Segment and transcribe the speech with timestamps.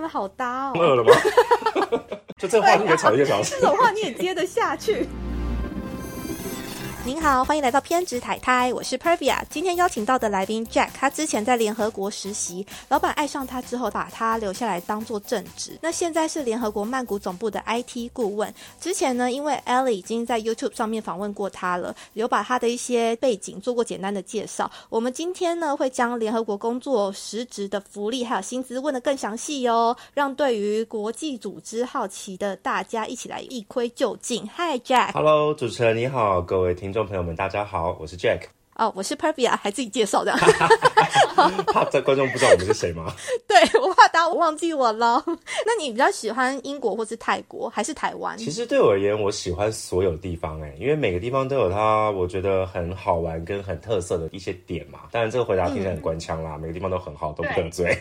[0.00, 0.72] 们好搭哦。
[0.80, 1.12] 饿了吗？
[2.38, 3.56] 就这话你可以吵一个小时。
[3.60, 5.06] 这种话你也接得下去？
[7.02, 9.38] 您好，欢迎来到偏执太太，我是 Pervia。
[9.48, 15.78] 今天邀请到的来宾 Jack，他之前在联合国实习，老板爱上他之后，把他留下来当做正职。
[15.80, 18.52] 那现在是联合国曼谷总部的 IT 顾问。
[18.78, 24.70] 之前呢，因为 Ellie 已经在 YouTube 上面访问过他了，有把他的一些背景做过简单的介绍。
[24.90, 34.46] 我们今天呢，会将联合国工作实职的福利还有薪资问得更详细哦，让对于国际组织好奇的大家一起来一窥究竟。
[34.48, 35.12] Hi Jack。
[35.12, 38.42] Hello，主持人你好，各位听众朋友们，大家好，我是 Jack。
[38.76, 40.32] 哦，我是 Pervia，还自己介绍的。
[41.66, 43.12] 怕在观众不知道我们是谁吗？
[43.46, 45.22] 对我怕大家忘记我了。
[45.66, 48.38] 那你比较喜欢英国或是泰国，还是台湾？
[48.38, 55.00] 其实对我而言，我喜欢所有地方哎，因为每个地方都有它我觉得很好玩跟很特色的一些点嘛。
[55.10, 57.98] 当然这个回答听起来很官腔啦，每个地方都很好，都不得罪。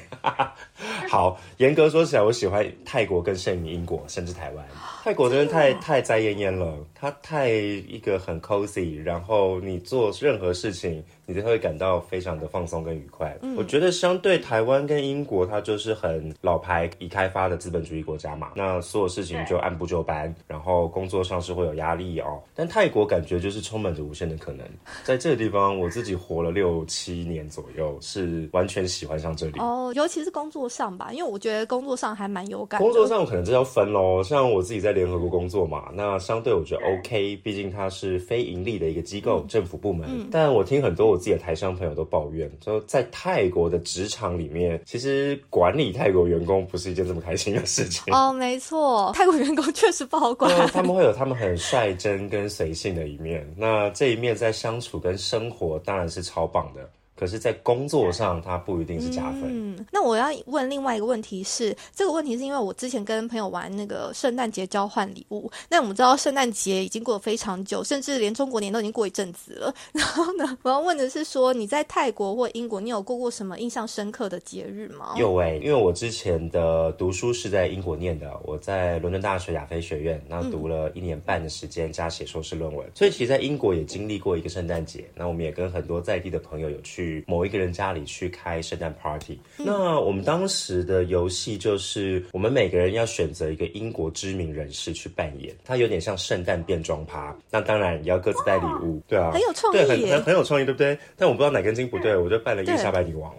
[1.09, 4.65] 好，严格说起来，我喜欢泰国更胜于英国，甚至台湾。
[5.01, 11.03] 泰国真的太太灾艳艳了，它太一个很 cozy，然后你做任何事情。
[11.29, 13.37] 你就会感到非常的放松跟愉快。
[13.43, 18.53] 嗯、我觉得相对台湾跟英国，它就是很老牌、已开发的资本主义国家嘛。
[18.55, 22.41] 那所有事情就按部就班，然后工作上是会有压力哦。
[22.55, 24.65] 但泰国感觉就是充满着无限的可能。
[25.03, 29.59] 在这个地方，我自己活了六七年左右，是完全喜欢上这里。
[29.59, 32.81] 哦，尤其是工作上吧，因为我觉得工作上还蛮有感。
[32.81, 34.23] 工作上可能这要分喽。
[34.23, 40.09] 像我自己在联合国工作嘛，那相对我觉得 OK，毕竟它是非盈利的一个机构，嗯、政府部门。
[40.09, 41.18] 嗯、但我听很多我。
[41.19, 48.11] 自己的台商朋友都抱怨，说在泰国的职场里面，其实管理泰国员工不是一件这么开心的事情。
[48.13, 50.51] 哦，没错，泰国员工确实不好管。
[50.69, 56.89] 他们会有他们很率真跟随性的一面，那这一面在相处跟生活当然是超棒的。
[57.19, 59.41] 可是，在工作上，它不一定是加分。
[59.47, 65.51] 嗯，那我要问另外一个问题是，这个问题是因为我之前跟朋友玩那个圣诞节交换礼物。
[65.69, 69.75] 那我们知道圣诞节已经过了非常久，甚至连中国年都已经过一阵子了。
[69.91, 75.13] 然后呢，我要问的是说，你在泰国或英国，你有过过什么印象深刻的节日吗？
[75.17, 85.03] 有诶、欸，因为我之前的读书是在英国念的，我在伦敦大学亚非学院，那读了一年半的时间加写硕士论文，所以其实在英国也经历过一个圣诞节。
[85.13, 87.08] 那我们也跟很多在地的朋友有去。
[87.27, 97.35] 某一个人家里去开圣诞 party，、嗯、那我们当时的游戏就是我们每个人要选择一个英国知名人士去扮演，它有点像圣诞变装趴。
[97.49, 100.97] 那当然也要各自带礼物，对啊，很有创意，对，很很很有创意，对不对？
[101.17, 103.33] 但我不知道哪根筋不对，我就扮了伊丽莎白女王。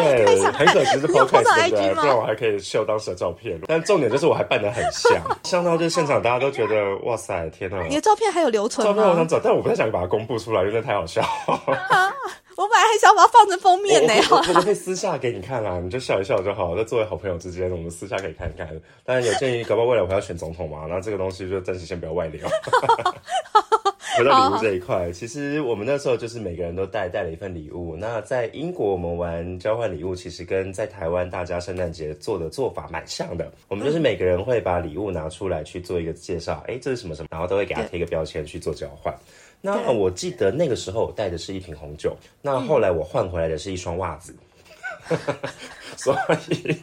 [0.00, 1.94] 对，很可惜是 podcast 对不对？
[1.94, 3.60] 不然我还可以秀当时的照片。
[3.66, 7.82] 但重点就是我还扮得很像， 像到就是现场大家都觉得哇塞，天哪！
[7.88, 11.22] 你的照片还有留存照片我想找，但我不太想把它公布出来，因为太好笑。
[12.56, 14.12] 我本来还想把它放成封面呢。
[14.30, 16.74] 我我可以私下给你看啦，你就笑一笑就好。
[16.76, 18.68] 那作为好朋友之间，我们私下可以看一看。
[19.02, 22.46] 当然有建议，搞不好未来我要选总统嘛，那这个东西就暂时先不要外流。
[24.20, 27.96] 回到礼物这一块，其实我们那时候就是每个人都带带了一份礼物。
[27.96, 33.50] 那在英国我们玩交换礼物，其实跟在台湾大家圣诞节做的做法蛮像的。
[33.68, 39.14] 我们就是每个人会把礼物拿出来去做一个介绍，哎，这是什么什么，然后都会给他贴一个标签去做交换。
[39.62, 44.34] 那我记得那个时候我带的是一瓶红酒，那后来我换回来的是一双袜子。
[45.96, 46.16] 所
[46.48, 46.74] 以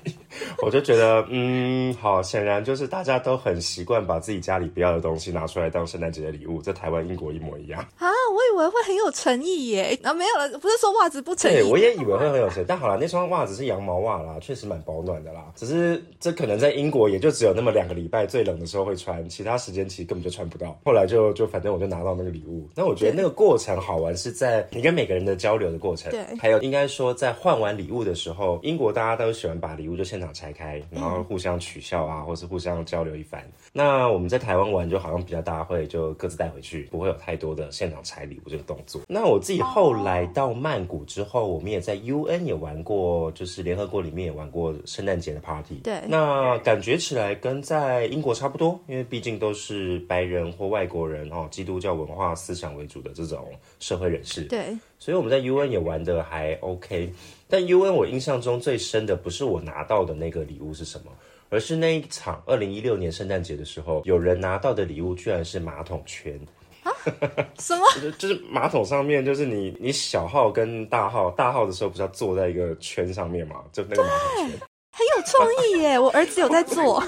[0.62, 8.08] 我就觉得，嗯，好，显然就是大家都很习惯把自己家里不要的东西拿出来当圣诞节的礼物，在台湾、英国一模一样啊！
[8.08, 15.46] 我以为会很有诚意耶，啊，没有了，不是说袜子不诚意，对我也以为会很有诚意，但好了，那双袜子是羊毛袜啦，确实蛮保暖的啦。
[15.56, 20.80] 只是这可能在英国也就只有那么两个礼拜，最冷的时候会穿，其他时间其实根本就穿不到。
[20.86, 33.42] 后来就就反正我就拿到那个礼物，那我觉得那个过程好玩是在你跟每个人的交流的过程，对，还有应该说在换完礼物的时候，英国大家都喜欢把礼物就现场拆开，然后互相取笑啊，或是互相交流一番。
[33.72, 39.04] 那我们在台湾玩就好像比较大家会就各自带回去，不会有太多的现场拆礼物这个动作。
[39.08, 45.76] 那我自己后来到曼谷之后，我们也在 UN 也玩过，就是联合国里面也玩过圣诞节的 party。
[45.84, 53.48] 对，那感觉起来跟在英国差不多，因为毕竟都是白人或外国人哦，基督教文化思想为主的这种
[53.80, 54.42] 社会人士。
[54.44, 57.14] 对，所以我们在 UN 也玩的还 OK。
[57.50, 61.12] 但 UN 我印象中最深的不是我拿到的那个礼物是什么，
[61.50, 66.40] 而是那一场二零一六年圣诞节的时候，有人拿到的礼物居然是马桶圈。
[67.60, 67.84] 什么？
[68.02, 73.64] 就就是马桶上面，就是你你小号跟大号，大号的时候不是要坐在一个圈上面嘛？
[73.74, 74.60] 就那个马桶圈，
[74.92, 76.00] 很有创意耶！
[76.00, 77.04] 我儿子有在做。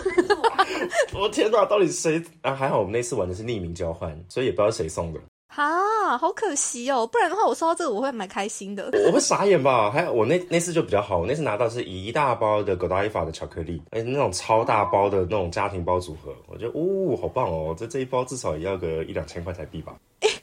[1.16, 2.54] 我天哪，到底谁啊？
[2.54, 5.20] 还好我们那次玩的是匿名交换，所以也不知道谁送的。
[5.56, 7.06] 啊，好可惜哦！
[7.06, 8.90] 不然的话，我收到这个我会蛮开心的。
[9.08, 9.92] 我会傻眼吧？
[9.92, 17.76] 还有我那那次就比较好，我那次拿到是一大包的 Godiva 的巧克力，哎，那种超大包的那种家庭包组合，我觉得哦，好棒哦！
[17.78, 19.96] 这这一包至少也要个一两千块台币吧。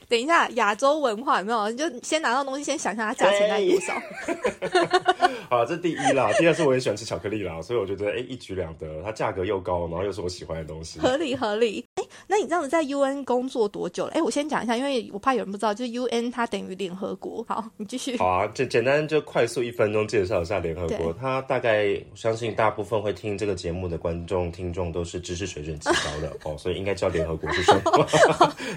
[0.09, 1.69] 等一下，亚洲文化有没有？
[1.69, 3.93] 你就先拿到东西，先想象它价钱在多少。
[5.49, 6.29] 好，这第一啦。
[6.37, 8.87] 第二是我也喜欢吃巧克力啦，所以我觉得哎，一举两得。
[9.03, 11.85] 它价格又高，然后又是我喜欢的东西，合理合理。
[11.95, 14.11] 哎，那你这样子在 UN 工作多久了？
[14.13, 17.45] 哎，我先讲一下，因为我怕有人不知道，就是 UN 它等于联合国。
[17.47, 18.17] 好，你继续。
[18.19, 21.13] 好啊，简简单就快速一分钟介绍一下联合国。
[21.13, 28.07] 它大概相信大部分会听这个节目的观众听众都是知识水准极高的 哦，所以应该知道联合国是什么。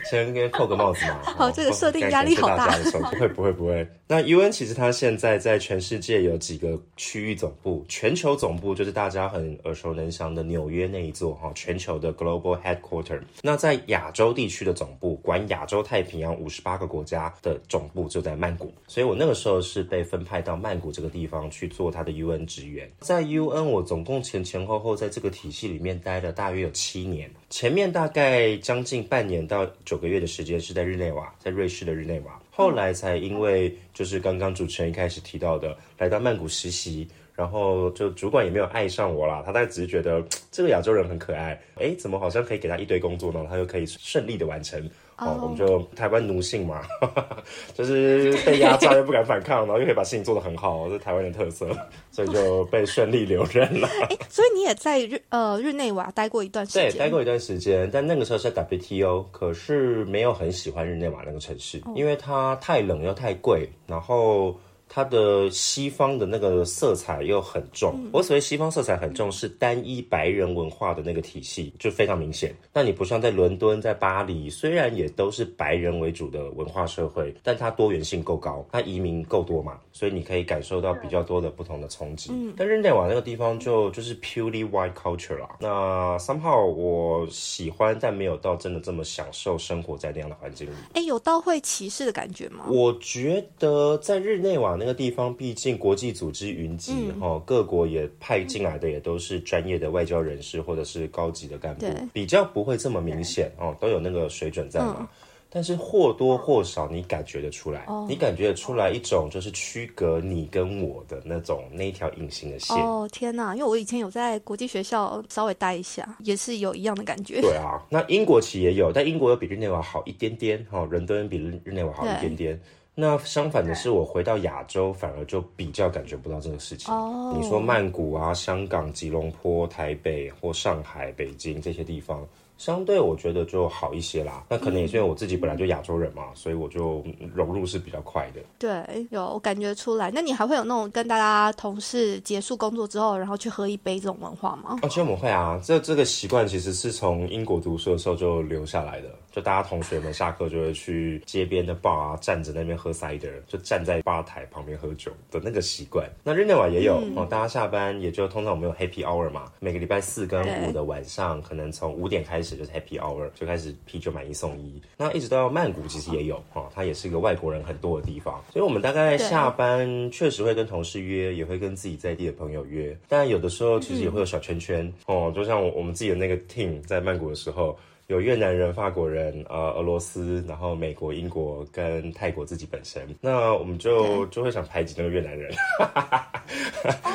[0.09, 1.20] 先跟扣个帽子嘛。
[1.23, 2.71] 好，这个设定压力好大。
[2.93, 3.87] 不会不会不会。
[4.07, 13.21] 那 UN 其实它现在在全世界有几个区域总部，全球总部就是大家很耳熟能详的纽约那一座哈，全球的 Global Headquarter。
[13.43, 18.73] 那在亚洲地区的总部，管亚洲太平洋五十八个国家的总部就在曼谷。
[18.89, 22.91] 所以我那个时候是被分派到曼谷这个地方去做他的 UN 职员。
[23.01, 32.41] 在 UN 我总共前前后后在这个体系里面待了大约有七年，前面大概将近半年到九个月的时间是在日内瓦，在瑞士的日内瓦。
[32.49, 43.45] 后来才因为就是刚刚主持人一开始提到的，来到曼谷实习，然后就主管也没有爱上我啦，他大概只是觉得这个亚洲人很可爱， 哎，怎么好像可以给他一堆工作呢？
[43.51, 44.89] 他就可以顺利的完成。
[45.21, 46.83] 哦，我们就台湾奴性嘛，
[47.75, 51.69] 就是被压榨又不敢反抗，然后又可以把事情做得很好，是台湾的特色，
[52.11, 53.87] 所以就被顺利留任了。
[54.09, 64.59] 哎，所以你也在日呃日内瓦待过一段时间，对，待过一段时间，但那个时候是在 WTO，可是没有很喜欢日内瓦那个城市，因为它太冷又太贵，然后。
[64.93, 72.53] 它的西方的那个色彩又很重，我所谓西方色彩很重，是单一白人文化的那个体系就非常明显。
[72.75, 82.33] 那你不像在伦敦、在巴黎，虽然也都是白人为主的文化社会，但它多元性够高，它移民够多嘛，所以你可以感受到比较多的不同的冲击。
[82.57, 85.51] 但日内瓦那个地方就就是 purely white culture 啦。
[85.61, 90.73] 那 somehow 我喜欢，但没有到真的这么享受生活在那样的环境里。
[90.95, 92.65] 哎，有到会歧视的感觉吗？
[92.69, 94.80] 我觉得在日内瓦。
[94.81, 105.07] 那个地方毕竟国际组织云集，哈，各国也派进来的也都是专业的外交人士或者是高级的干部，比较不会这么明显哦，都有那个水准在嘛。
[105.53, 112.77] 但是或多或少你感觉得出来，你感觉得出来一种就是区隔你跟我的那种那一条隐形的线。
[112.77, 117.41] 哦天哪，因为我以前有在国际学校稍微待一下，也是有一样的感觉。
[117.41, 122.61] 对啊，那英国其实也有，但英国又比日内瓦好一点点，哈，伦敦比日日内瓦好一点点。
[122.95, 126.93] 那相反的是，我回到亚洲，反而就比较感觉不到这个事情。
[127.35, 132.27] 你说曼谷啊、香港、吉隆坡、台北或上海、北京这些地方。
[132.59, 137.03] 相对我觉得就好一些啦，那可能也是因为我自己本来就亚洲人嘛，所以我就
[137.35, 138.41] 融入是比较快的。
[138.59, 140.11] 对，有感觉出来。
[140.11, 144.79] 那你还会有那种跟大家同事结束工作之后，然后去喝一杯这种文化吗？
[144.83, 149.09] 啊，其实我们会啊，这这个习惯其实是从英国读书的时候就留下来的。
[149.31, 156.09] 就大家同学们下课就会去街边的 bar 啊，站着那边喝 cider，就站在吧台旁边喝酒的那个习惯。
[156.25, 164.83] 那日内瓦也有哦，大家下班也就通常我们有 happy hour 嘛，每个礼拜四跟五的晚上，可能从五点开始就是 happy hour，就开始啤酒买一送一。
[164.97, 177.79] 那一直到曼谷其实也有哦，它也是一个外国人很多的地方，所以我们大概下班确实会跟同事约，也会跟自己在地的朋友约，但有的时候其实也会有小圈圈哦，就像我我们自己的那个 team 在曼谷的时候。
[178.11, 185.49] 有越南人、法国人、呃，俄罗斯，然后美国、英国跟泰国自己本身，那我们就就会想排挤那个越南人。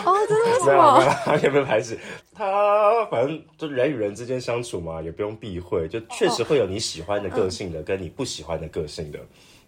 [0.06, 1.38] 哦， 真的是吗？
[1.44, 2.00] 有没有排挤？
[2.34, 9.20] 他反正就人与人之间相处嘛，也不用避讳，就确实会有你喜欢的个性的，跟你不喜欢的个性的。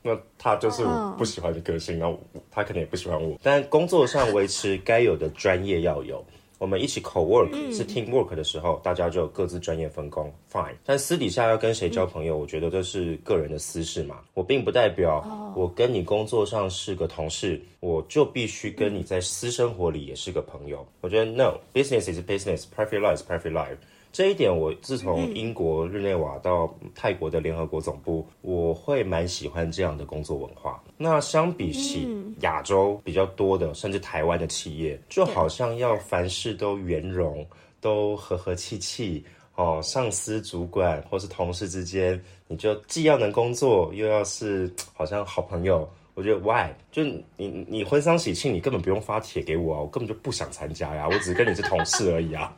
[0.02, 2.10] 那他就是我不喜欢的个性，那
[2.50, 3.38] 他可能也不喜欢我。
[3.44, 6.26] 但工作上维持该有的专业要有。
[6.58, 10.74] 我们一起 co work 是 team work 的时候，大家就各自专业分工，fine。
[10.84, 14.22] 但私底下要跟谁交朋友，我觉得这是个人的私事嘛。
[14.34, 20.86] 我并不代表我跟你工作上是个同事，我就必须跟你在私生活里也是个朋友。
[21.02, 23.78] 我觉得 no，business is business，private life is private life。
[24.18, 30.84] 这一点，我自从英国日内瓦到泰国的联合国总部，我会蛮喜欢这样的工作文化。
[30.98, 32.08] 那相比起
[32.40, 37.46] 亚洲比较多的，甚至台湾的企业，就好像要凡事都圆融，
[37.80, 39.80] 都和和气气哦。
[39.84, 45.88] 上司、主管或是同事之间，你就既要能工作，又要是好像好朋友。
[46.16, 46.72] 我觉得 why？
[46.98, 52.52] 就你你婚丧喜庆，你根本不用发帖给我啊，我根本就不想参加呀，我只是跟你是同事而已啊。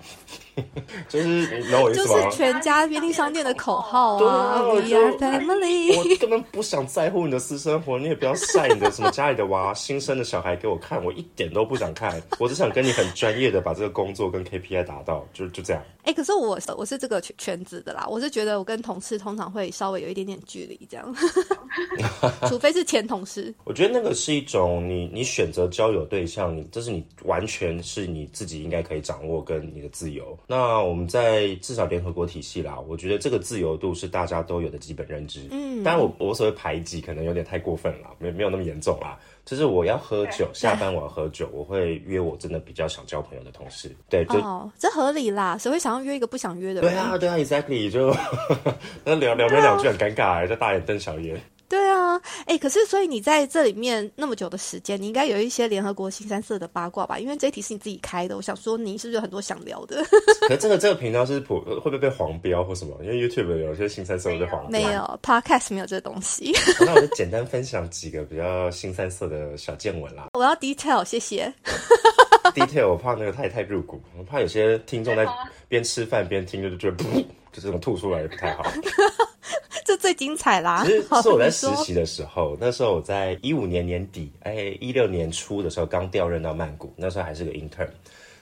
[1.09, 2.23] 就是你懂我意思吗？
[2.23, 6.17] 就是全家便利商店的口号啊，We 对 are 我 family。
[6.17, 12.21] 根本不想在乎你的私生活，你也不要晒你的什么家里的娃、新生的小孩给我看，我一点都不想看。
[12.39, 15.83] 我只想跟你很专业的把这个工作跟 KPI 达到，就就这样。
[16.03, 21.15] 哎、可是我我是这个圈圈子的啦，我是觉得我跟同事通常会稍微有一点点距离，这样，
[22.49, 23.53] 除非是前同事。
[23.63, 30.37] 我觉得那个是一种你你选择交友对象，你这是你完全是你自己应该可以掌握跟你的自由。
[30.47, 35.47] 那我们在至少联合国体系啦，我觉得这个自由度是大家都有的基本认知。
[35.51, 39.17] 嗯，当然我我所谓排挤可能有点太过分了，没没有那么严重啦。
[39.45, 43.89] 就是我要喝酒，下班我要喝酒，我会约我真的比较想交朋友的同事。
[44.07, 46.91] 对，就哦，这合理啦，谁会想要约一个不想约的人？
[46.91, 48.15] 对啊，对啊，exactly，就
[49.03, 51.41] 那聊聊没两句很尴尬、欸，就大眼瞪小眼。
[51.69, 57.19] 对啊，哎、可是所以你在这里面那么久的时间，你应该有一些联合国新三色的八卦吧？
[57.19, 60.03] 因为这一题是你自己开的，我想说你是不是有很多想聊的？
[60.47, 62.97] 可是这个这个频道是普会不会被黄标或什么？
[63.03, 64.69] 因为 YouTube 有些新三色会被黄标。
[64.71, 66.51] 没有，Podcast 没有这个东西。
[66.79, 70.29] 好那我就简单分享几个比较新三色的小见闻啦。
[70.33, 71.53] 我要 detail，谢谢。
[72.55, 75.27] detail 我怕那个太太入骨，我怕有些听众在
[75.67, 77.23] 边吃饭边听就觉得噗，
[77.53, 78.63] 就这种吐出来也不太好。
[79.85, 80.83] 这最精彩啦！
[80.85, 87.87] 其实 是我在实习的时候，那时候我在一五年年底，哎，一六年初的时候刚调任到曼谷，那时候还是个 intern。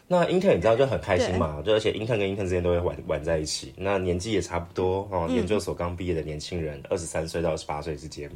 [0.09, 3.73] 那 intern 你知道就很开心嘛，就而且 intern 跟 intern 之间都会玩玩在一起。
[3.75, 8.31] 那年纪也差不多哦，研究所刚毕业的年轻人，二十三岁到二十八岁之间。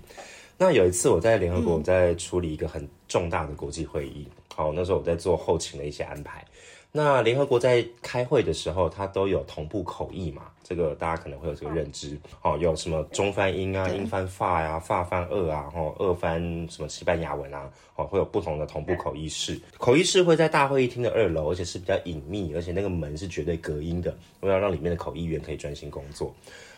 [0.58, 6.46] 那有一次我在联合国，我在处理一个很重大的国际会议，好，那时候我在做后勤的一些安排。
[6.94, 12.18] 那联合国在开会的时候，它都有同步口译嘛，这个大家可能会有这个认知。
[12.42, 19.58] 哦，有什么中翻英啊，英翻法呀、法翻俄啊，哦，俄翻什么西班牙文啊，哦，会有不同的同步口译室。
[19.78, 26.36] 口译室会在大会议厅的二楼，而且是比较隐秘，而且那个门是绝对隔音的，为了让里面的口译员可以专心工作。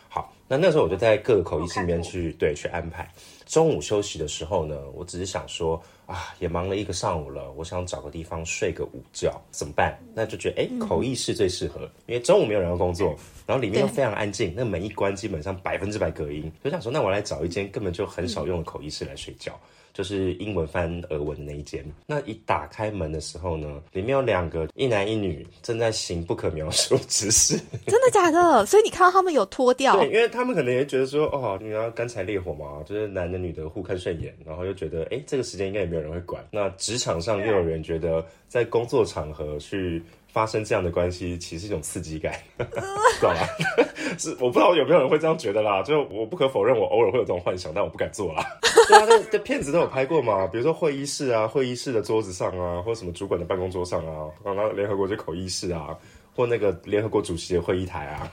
[0.08, 3.12] 好，那那时候我就在各个口译室里面去对去安排。
[3.46, 9.98] 中午休息的时候呢，我只是想说啊，也忙了一个上午了，我想找个地方睡个午觉，怎么办？
[10.14, 19.58] 那就觉得哎，口译室最适合，因为中午没有人要工作，然后里面又非常安静，那门一关基本上百分之百隔音，就想说那我来找一间根本就很少用的口译室来睡觉。
[19.94, 21.82] 就是英文翻俄文的那一间。
[22.06, 27.56] 那一打开门的时候呢，里面有两个一男一女正在行不可描述之事。
[27.86, 28.66] 真的假的？
[28.66, 36.44] 所以你看到他们有脱掉对，因为他们可能也觉得说，哦，你要干柴烈火嘛，就是男的女的互看顺眼，然后又觉得，哎，这个时间应该也没有人会管。
[36.50, 40.02] 那职场上又有人觉得，在工作场合去
[40.34, 43.40] 发生这样的关系，其实是一种刺激感， 知道吗？
[44.18, 45.80] 是我不知道有没有人会这样觉得啦。
[45.82, 48.44] 就我不可否认，我偶尔会有这种幻想，但我不敢做啦。
[48.88, 55.96] 对啊，那这片子都有拍过嘛，比如说会议室啊，会议室的桌子上啊，或者什么主管的办公桌上啊，然后联合国就口译室啊。
[56.34, 58.32] 或那个联合国主席的会议台啊，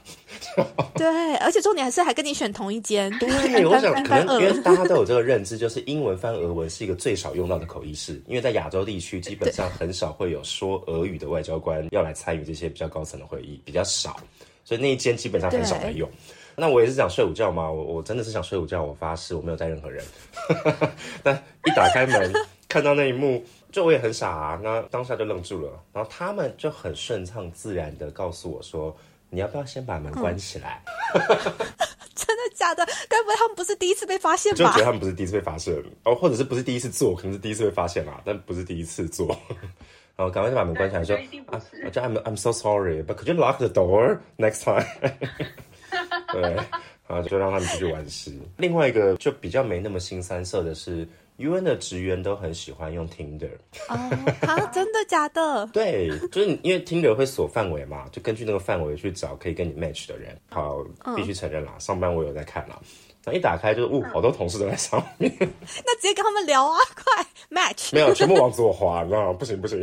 [0.96, 3.12] 对，而且重点还是还跟你选同一间。
[3.20, 3.30] 对，
[3.66, 14.18] 我想可能因为大家都有 这个认知，就是英文翻俄文是一个最少用到的口译室，因为在亚洲地区基本上很少会有说俄语的外交官要来参与这些比较高层的会议，比较少，
[14.66, 16.10] 所以那一间基本上很少在用。
[16.54, 20.04] 那我也是想睡午觉嘛，我我真的是想睡午觉，我发誓我没有带任何人。
[21.24, 22.34] 但一打开门
[22.68, 25.72] 看到那一幕，就我也很傻啊，那当下就愣住了。
[25.94, 28.96] 然后他们就很顺畅自然的告诉我说
[29.30, 30.84] ：“你要不要先把门关起来？”
[32.14, 32.86] 真的假的？
[33.10, 34.84] 该不会他们不是第一次被发现吧就觉得？
[34.84, 35.74] 他们不是第一次被发现，
[36.04, 39.28] 哦，或者是不是第一次做，可能是第一次被发现啦，但不是第一次做。
[40.16, 41.16] 然后赶快就把门关起来，说
[41.48, 44.86] 啊是，就 I'm I'm so sorry, but could you lock the door next time？
[46.32, 46.42] 对，
[47.08, 48.40] 然后就让他们继续玩戏。
[48.58, 51.08] 另外一个就比较没那么新三色的是
[51.42, 53.52] ，UN 的职员都很喜欢用 Tinder。
[53.90, 53.96] 哦，
[54.48, 55.66] 啊， 真的假的？
[55.74, 60.38] 对，就是因为 Tinder 会锁范围嘛，就根据那个范围去找可以跟你 match 的人。
[60.50, 60.78] 好，
[61.16, 62.80] 必须承认啦，上班我有在看啦。
[63.24, 67.90] 那一打开就是，呜，好多同事都在上面， 那直接跟他们聊啊，快 match。
[67.94, 69.34] 没有，全部往左滑，你知道吗？
[69.38, 69.80] 不行不行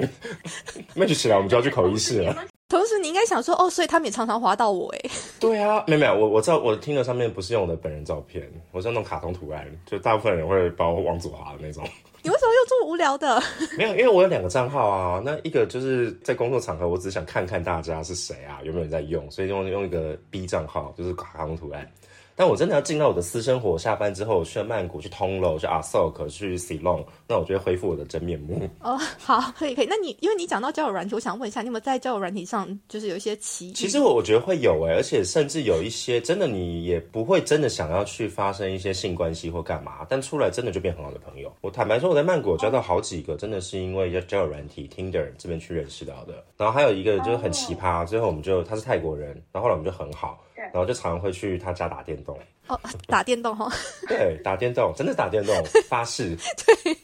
[0.96, 2.36] ，match 起来我们就要去口译室了。
[2.68, 5.10] 同时，你应该想说，哦，所以他们也常常滑到我，哎，
[5.40, 11.82] 对啊，没有没有，我我知道我的听的上面不是用我的本人照片，我是用那种卡通图案，就大部分人会把我往左滑的那种。
[12.22, 13.42] 你为什么用这么无聊的？
[13.78, 15.22] 没有，因为我有两个账号啊。
[15.24, 21.90] 那一个就是在工作场合，我只想看看大家是谁啊，有没有人在用，所以用用一个 B 账号，就是卡通图案。
[22.38, 28.62] 但我真的要进到我的私生活，下班之后去曼谷、去通楼、去阿 s o k 去 Ceylon，那我就会恢复我的真面目。
[28.80, 29.86] 哦，好，可以可以。
[29.90, 33.72] 那你因为你讲到交友软体，我想问一下，你有没有在交友软体上就是有一些奇？
[33.72, 41.52] 其实我我觉得会有哎，而且甚至有一些真的你也不会真的想要去发生一些性关系或干嘛，但出来真的就变很好的朋友。
[41.60, 46.44] 我坦白说，我在曼谷交到好几个，真的是因为交交友软体 Tinder 这边去认识到的。
[46.56, 52.38] 然后还有一个就是很奇葩，最后我们就他是泰国人，然后后来我们就很好，然后就常常会去他家打电动。
[52.66, 53.70] 哦，打电动哈？
[54.06, 55.54] 对，打电动，真的打电动，
[55.88, 56.36] 发誓。
[56.66, 56.96] 对，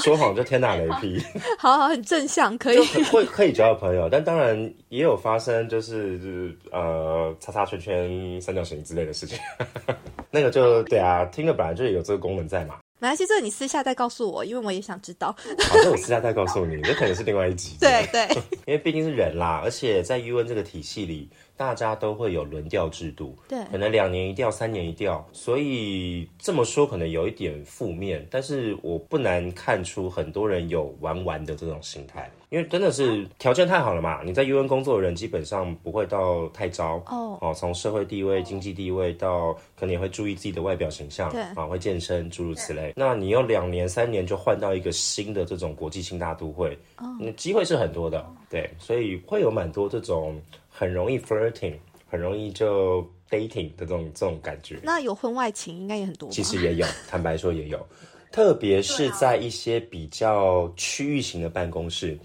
[0.00, 1.22] 说谎就天打雷劈。
[1.58, 2.78] 好好，很正向，可以。
[3.12, 4.56] 会可以交到朋友，但当然
[4.88, 9.38] 也有发生，就是就是呃，叉叉圈圈、三角形之类的事情。
[10.30, 12.78] 那个就对啊，听了本来就有这个功能在嘛。
[12.98, 15.28] 没关系，这个你私下再告诉我，因为我也想知道。
[15.28, 17.76] 好，那我私下再告诉你，这可能是另外一集。
[17.78, 18.26] 对对，
[18.66, 21.28] 因为毕竟是人啦，而且在 UN 这个体系里。
[21.56, 34.20] 大家都会有轮调制度，对，可能两年一调，三年一调，所以这么说可能有一点负面，但是我不难看出很多人有玩玩的这种心态，因为真的是条件太好了嘛。
[34.24, 42.92] 你在 UN 工作的人基本上不会到太糟哦，哦，从社会地位、经济地位到可能也会注意自己的外表形象，对，啊，会健身诸如此类。
[42.96, 47.06] 那你用两年、三年就换到一个新的这种国际性大都会，哦，
[47.36, 50.42] 机会是很多的，对，所以会有蛮多这种。
[50.76, 51.74] 很容易 flirting，
[52.10, 54.80] 很容易就 dating 的这种这种感觉。
[54.82, 56.28] 那有婚外情应该也很多。
[56.30, 57.86] 其实也有， 坦白说也有，
[58.32, 62.18] 特别是在一些比较区域型的办公室，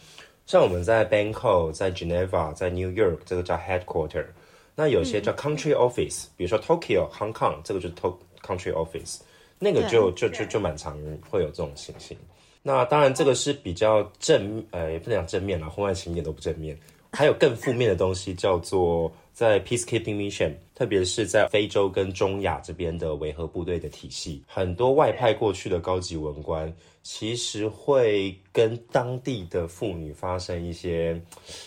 [0.47, 4.25] 像我们在 Bangkok、在 Geneva、在 New York，这个叫 headquarter。
[4.75, 9.19] 那有些叫 country office，比如说 Tokyo、Hong Kong，这个就是 to country office，
[9.59, 10.97] 那个就就就就蛮常
[11.29, 12.17] 会有这种情形。
[12.63, 16.77] 那当然这个是比较正，呃，也不能讲正面啦，婚外情一点都不正面。
[17.11, 31.19] 还有更负面的东西，叫做在 peacekeeping mission，特别是在非洲跟中亚这边的维和部队的体系，很多外派过去的高级文官，其实会跟当地的妇女发生一些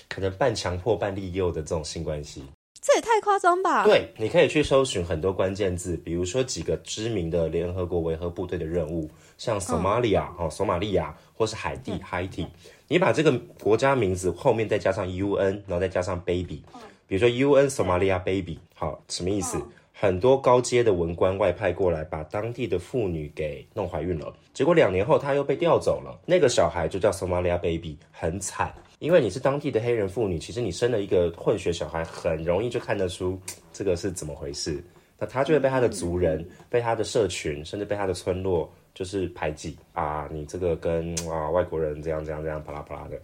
[0.08, 2.42] 可能半强迫半利诱的这种性关系。
[2.80, 3.84] 这也太夸张吧？
[3.84, 9.08] 对，你可以去搜寻很多关键字，比如说几个知名的联合国维和部队的任务，
[9.38, 12.46] 像索马里亚哦，索马利亚或是海地 （Haiti）。
[12.92, 16.62] 你把这个国家名字后面再加上 UN，然后再加上 baby，
[17.06, 19.58] 比如说 UN Somalia baby，好，什么意思？
[19.94, 33.40] 很多高阶的文官外派过来，把当地的妇女给弄怀孕了，结果两年后她又被调走了，那个小孩就叫 Somalia baby，很惨，因为你是当地的黑人妇女，其实你生了一个混血小孩，很容易就看得出
[33.72, 34.84] 这个是怎么回事，
[35.18, 38.70] 那他就会被他的族人、被他的社群，甚至被他的村落。
[38.94, 43.20] 就是排挤啊，你这个跟啊外国人这样这样这样啪啦啪啦的，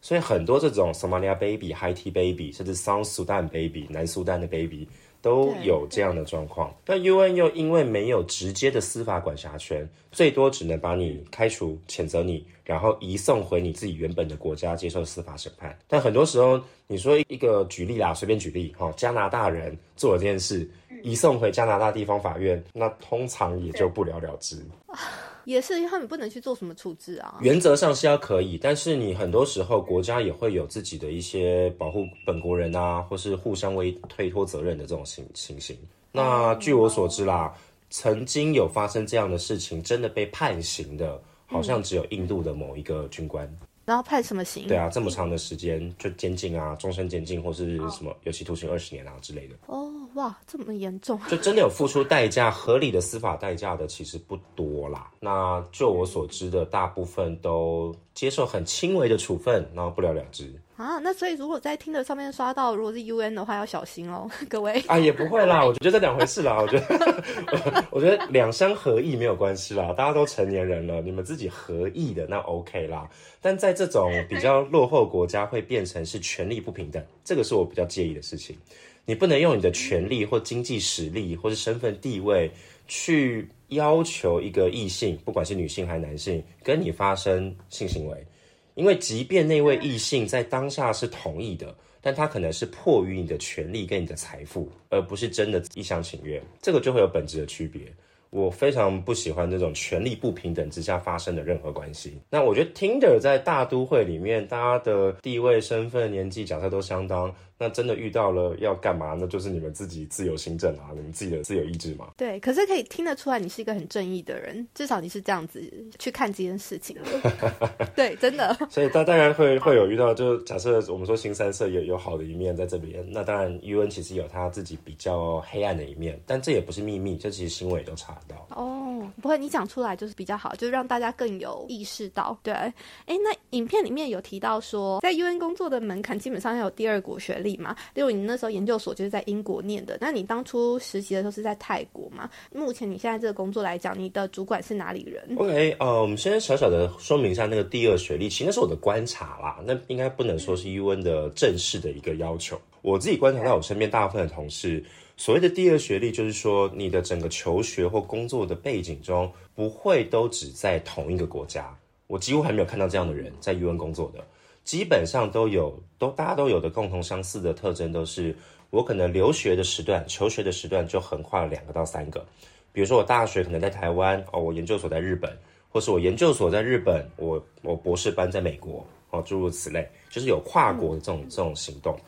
[0.00, 4.88] 所以很多这种 Somalia baby、Haiti baby，甚至 South Sudan baby、南苏丹的 baby
[5.20, 6.74] 都有这样的状况。
[6.86, 15.78] 那 UN 又因为没有直接的司法管辖权，最多只能把你开除、谴责你，然后移送回你自己原本的国家接受司法审判。
[15.86, 20.68] 但很多时候，你说一个举例啦，随便举例哈，加拿大人做了这件事。
[21.02, 24.64] 移送回加拿大地方法院，那通常也就不了了之。
[25.44, 27.36] 也是，他们不能去做什么处置啊。
[27.40, 35.76] 原则上是要可以，但是你很多时候国家也会有自己的一些保护本国人啊，或是互相为推脱责任的这种情情形。
[36.12, 37.52] 那据我所知啦，
[37.90, 43.52] 曾经有发生这样的事情，真的被判刑的，好像只有印度的某一个军官。
[43.84, 44.68] 然后判什么刑？
[44.68, 49.56] 对啊，这么长的时间就监禁啊，终身监禁或是什么有期徒刑二十年啊之类的。
[49.66, 51.18] 哦，哇，这么严重！
[51.28, 55.10] 就真的有付出代价、合理的司法代价的，其实不多啦。
[55.20, 60.52] 那就我所知的，大部分都接受很轻微的处分，然后不了了之。
[60.76, 64.82] 啊，那所以如果在听的上面刷到，如果是 UN 的话，要小心哦， 各位。
[64.88, 66.58] 啊，也不会啦，我觉得这两回事啦。
[66.60, 73.08] 我觉得， 我觉得两相合意没有关系啦，大家都成年人了，你们自己合意的那 OK 啦。
[73.40, 78.56] 但在这种比较落后国家，会变成是权力不平等，这个是我比较介意的事情。
[79.04, 82.50] 你不能用你的权力或经济实力或是身份地位
[82.86, 88.26] 去要求一个异性，不管是女性还是男性，跟你发生性行为。
[88.74, 97.82] 因为即便那位异性在当下是同意的，但他可能是迫于你的权利跟你的财富，而不是真的一厢情愿，这个就会有本质的区别。
[98.30, 102.18] 我非常不喜欢这种权力不平等之下发生的任何关系。
[102.30, 107.30] 那我觉得 Tinder 在大都会里面，大家的地位、身份、年纪、角色都相当。
[107.62, 109.16] 那真的遇到了要干嘛？
[109.16, 112.08] 那就是你们自己自由行政啊，你们自己的自由意志嘛。
[112.16, 115.62] 对，可是可以听得出来，你是一个很正义的人，至少你是这样子
[115.98, 117.32] 去看这件事情的。
[117.94, 118.56] 对，真的。
[118.68, 128.46] 所以大当然会会有遇到，就假设我们说新三色有有好的一面在这边，那当然 UN 其实有他自己比较黑暗的一面，但这也不是秘密，这其实新闻也都查得到。
[128.50, 132.36] 哦，不会，你讲出来就是比较好，就是让大家更有意识到。
[132.42, 132.72] 对，哎，
[133.06, 137.76] 那影片里面有提到说，在 UN 工作的门槛基本上要有第二国学历嘛？
[137.94, 142.28] 例如你那时候研究所就是在英国念的，那你当初实习的时候是在泰国嘛？
[142.52, 152.60] 目前你现在这个工作来讲，你的主管是哪里人？OK，呃，我们先小小的说明一下那个第二学历，其实那是我的观察啦，那应该不能说是 UN 的正式的一个要求。
[152.82, 154.84] 我自己观察到我身边大部分的同事，
[155.16, 161.72] 所谓的第二学历，就是说你的整个求学或工作的背景中，不会都只在同一个国家。
[162.08, 164.24] 我几乎还没有看到这样的人在 UN 工作的。
[164.64, 168.36] 基本上都有，都大家都有的共同相似的特征，都是
[168.70, 172.24] 我可能留学的时段、求学的时段就横跨了两个到三个。
[172.72, 175.36] 比如说我大学可能在台湾哦，我研究所在日本，
[175.68, 181.98] 或是我研究所在日本，我我博士班在美国哦，诸如此类，就是有跨国的这种这种行动。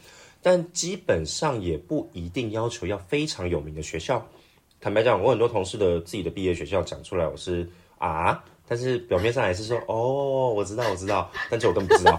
[0.40, 4.26] 但基本上也不一定要求要非常有名的学校。
[4.80, 8.44] 坦白讲，我很多同事的自己的毕业学校讲出来，我是啊。
[8.66, 12.18] 但是表面上还是说哦，我知道，我知道，但是我根本不知道，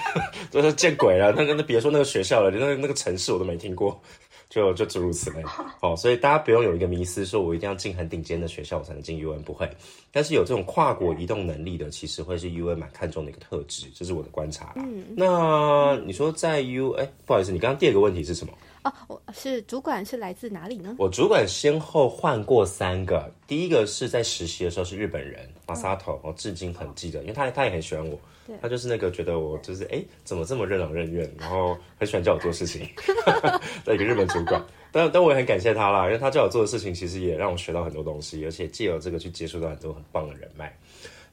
[0.50, 1.32] 就是见鬼了。
[1.32, 4.00] 那个，那别说那个学校了，连那个那个城市我都没听过，
[4.48, 5.42] 就就诸如此类。
[5.80, 9.68] 哦，所以大家不用有一个迷思，说我一定要进很顶尖的学校我才能进 UN，不会。
[10.10, 14.72] 但是有这种跨国移动能力的，其实会是 UN 蛮看重的一个特质，这是我的观察。
[14.76, 18.52] 嗯，那你说在 U，哎，不好意思，你刚刚第二个问题是什么？
[18.82, 20.94] 哦，我是主管是来自哪里呢？
[20.98, 28.18] 我主管先后换过三个，第一个是在实习的时候是日本人马萨头，我至今很记得，因为他他也很喜欢我，
[28.60, 32.88] 他就是那个觉得我就是哎怎么这么任劳任怨，然后很喜欢叫我做事情
[33.84, 40.76] 的一个日本主管，但但我也很感谢他啦，因为他叫我做的事情其实也让我学到很多东西，而且借由这个去接触到很多很棒的人脉。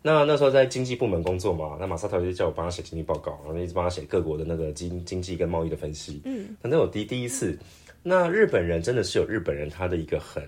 [0.02, 6.22] 那那时候在经济部门工作嘛，那马萨头就叫我帮他写经济报告，然后一直帮他写各国的那个经经济跟贸易的分析。
[6.24, 7.60] 嗯，反正我第第一次，
[8.02, 10.42] 那日本人真的是有日本人他的一个很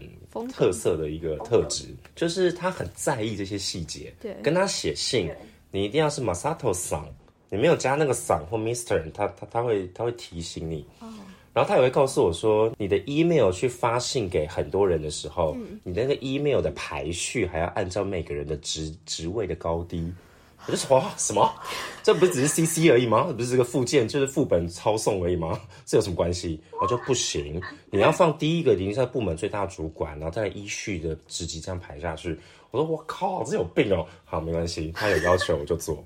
[0.50, 4.14] 特色的一个特质，就是他很在意这些细节。
[4.22, 5.30] 对，跟他写信，
[5.70, 7.06] 你一定要是马萨头桑，
[7.50, 10.86] 你没有加那个桑或 Mister，他他他会他会提醒你。
[11.00, 11.08] 哦。
[11.54, 20.12] 然后他也会告诉我说，你的 email 去发信给很多人的时候，你的那个 email 的排序还要按照每个人的职职位的高低。
[20.68, 21.52] 我就说哇什么？
[22.04, 23.34] 这不是只是 CC 而已吗？
[23.36, 25.60] 不是这个附件，就是副本抄送而已吗？
[25.86, 26.62] 这有什么关系？
[26.80, 27.60] 我就不行，
[27.90, 32.38] 你要放第一个，一定是部门最大主管，然后再依序的职级这样排下去。
[32.70, 34.06] 我说我靠，这有病哦！
[34.24, 36.02] 好，没关系，他有要求我就做。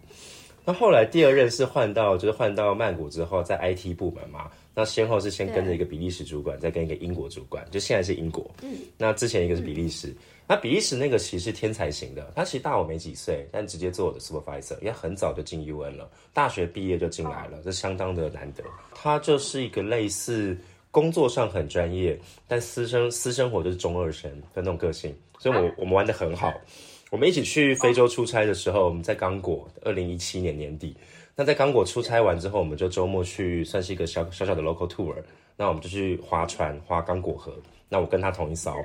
[0.64, 4.50] 那后来第二任是换到，就是换到曼谷之后，在 IT 部门嘛。
[4.76, 8.46] 那先后是先跟着一个比利时主管，再跟一个英国主管，就现在是英国。
[8.62, 10.14] 嗯，那之前一个是比利时，
[10.46, 18.64] 那比利时那个其实是天才型的，他其实大我没几岁，但直接做我的 supervisor，也很早就进 UN 了，大学毕业就进来了，这相当的难得。
[18.94, 20.58] 他就是一个类似
[20.92, 26.54] 工作上很专业，但私生私生活就是中二生的那种个性，所以我我们玩的很好。
[27.12, 30.94] 我们一起去非洲出差的时候，我们在刚果，二零一七年年底。
[31.36, 35.14] 那在刚果出差完之后，我们就周末去，算是一个小小小的 local tour。
[35.58, 37.54] 那我们就去划船，划刚果河。
[37.90, 38.76] 那我跟他同一艘，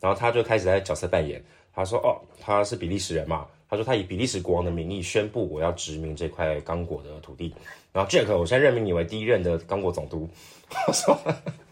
[0.00, 1.42] 然后他就开始在角色扮演。
[1.74, 7.54] 他说：“哦，他是比利时人嘛。”他说：“他以比利时国王的名义宣布，我要殖民这块刚果的土地。”
[7.92, 10.28] 然后 Jack，我现在任命你为第一任的刚果总督。
[10.86, 11.18] 我说：“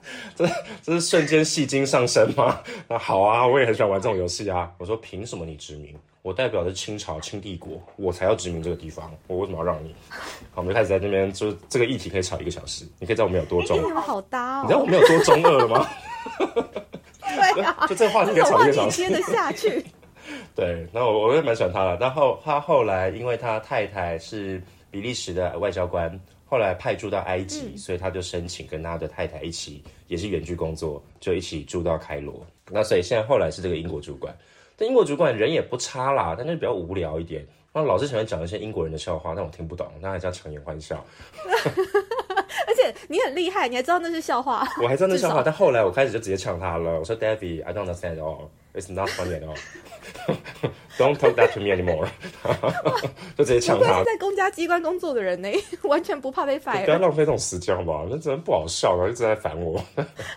[0.35, 0.47] 这
[0.83, 4.71] 这是瞬间戏精上身吗？” 那好啊，我也很喜欢玩这种游戏啊。
[4.79, 9.95] 我说：“凭什么你殖民？”我代表的清朝清帝国，我才要殖民这个地方，我为什么要让你？
[10.51, 12.85] 好，我们就开始在这边，就是这个议题可以吵一个小时。
[12.99, 14.63] 你可以知道我们有多中，你们好搭哦。
[14.65, 15.89] 你知道我们有多中二了吗？
[17.55, 19.83] 对啊， 就这个话题可以吵一个小时，接得下去。
[20.55, 21.97] 对，那我我也蛮喜欢他的。
[21.97, 32.45] 然后他后来，因为他太太是比利时的外交官，后来派驻到埃及，所以他就申请跟他的太太一起，也是远距工作，就一起住到开罗。
[32.69, 34.37] 那所以现在后来是这个英国主管。
[34.77, 37.47] 但英国主管人也不差啦，但是比较无聊一点。
[37.73, 41.05] 那老是喜欢讲一些英国人的笑话，但我听不懂，那还叫强颜欢笑。
[42.67, 44.67] 而且你很厉害，你还知道那是笑话。
[44.83, 46.99] 我还知道那笑话， 但后来我开始就直接呛他了。
[46.99, 48.49] 我说：“David，I don't understand all.
[48.72, 49.56] It's not funny at all.”
[50.98, 52.06] Don't talk that to me anymore，
[53.38, 54.04] 就直接抢他。
[54.04, 55.48] 在公家机关工作的人呢，
[55.85, 58.06] 完全不怕被不要浪费这种时间好不好？
[58.11, 59.83] 那真的不好笑，然后一直在烦我。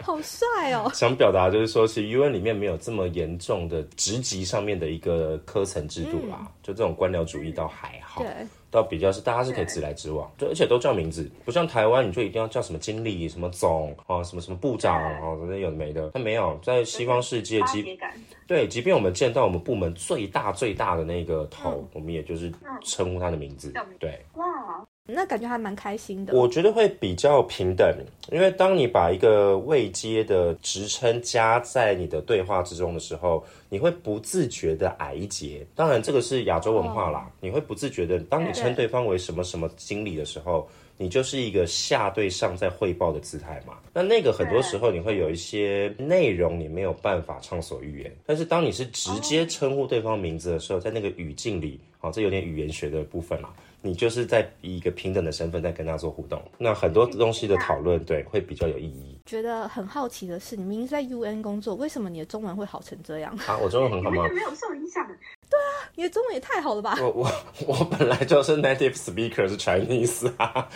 [0.02, 0.90] 好帅哦！
[0.94, 8.22] 想表达就是说，其实 UN 里面没有这么严重的职级上面的一个科层制度啦，就这种官僚主义倒还好。
[8.24, 8.32] 对，
[8.74, 16.10] 倒比较是大家是可以直来直往，就而且都叫名字，不像台湾你就一定要叫什么经理、什么总啊、什么什么部长啊，这些有的没的。
[16.10, 18.12] 他没有，在西方世界，即差别感。
[18.48, 22.52] 对，即便我们见到我们部门最大最大的那个头，我们也就是
[22.84, 23.72] 称呼他的名字。
[24.00, 26.34] 对，哇，那感觉还蛮开心的。
[26.34, 27.94] 我觉得会比较平等，
[28.32, 35.66] 因为当你把一个未接的职称加在你的对话之中的时候，你会不自觉的矮一截。
[35.76, 40.68] 当然，这个是亚洲文化啦，你会不自觉的，当你称对方为什么什么经理的时候。
[40.96, 43.80] 你就是一个下对上在汇报的姿态嘛？
[43.92, 53.52] 那那个很多时候你会有一些内容你没有办法畅所欲言，但是当你是直接称呼对方名字的时候，在那个语境里，好，这有点语言学的部分啦。
[53.86, 63.38] 你就是在以一个平等的身份在跟他做互动，那很多东西的讨论，对，会比较有意义觉得很好奇的是，你明明是在 UN 工作，为什么你的中文会好成这样？
[63.46, 63.58] 啊。
[63.62, 64.26] 我中文很好吗？
[64.34, 65.06] 没有受影响。
[65.06, 66.96] 对啊你的中文也太好了吧？
[67.04, 67.32] 我我
[67.68, 70.68] 我本来就是 native speaker 是 Chinese 啊，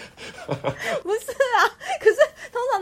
[1.02, 1.32] 不是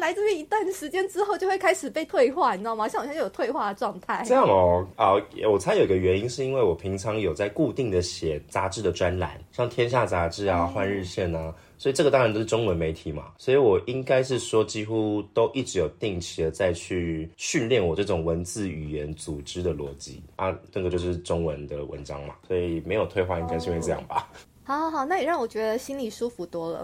[0.05, 2.87] 来这边一段时间之后，就会开始被退化，你知道吗？
[2.87, 4.23] 像我现在有退化的状态。
[4.23, 5.13] 这样哦啊，
[5.51, 24.29] 我猜有一个原因是因为我平常有在固定的写杂志的专栏，像《天下》杂志啊、《换日线》啊，所以这个当然都是中文媒体嘛，所以我应该是说几乎都一直有定期的再去训练我这种文字语言组织的逻辑啊，这个就是中文的文章嘛，所以没有退化，应该是因为这样吧。
[24.65, 26.83] 好好好，那也让我觉得心里舒服多了。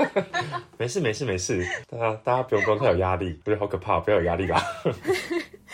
[0.78, 4.62] 没事没事没事，大家大家不用不用太有压力，不是好可怕，不要有压力吧。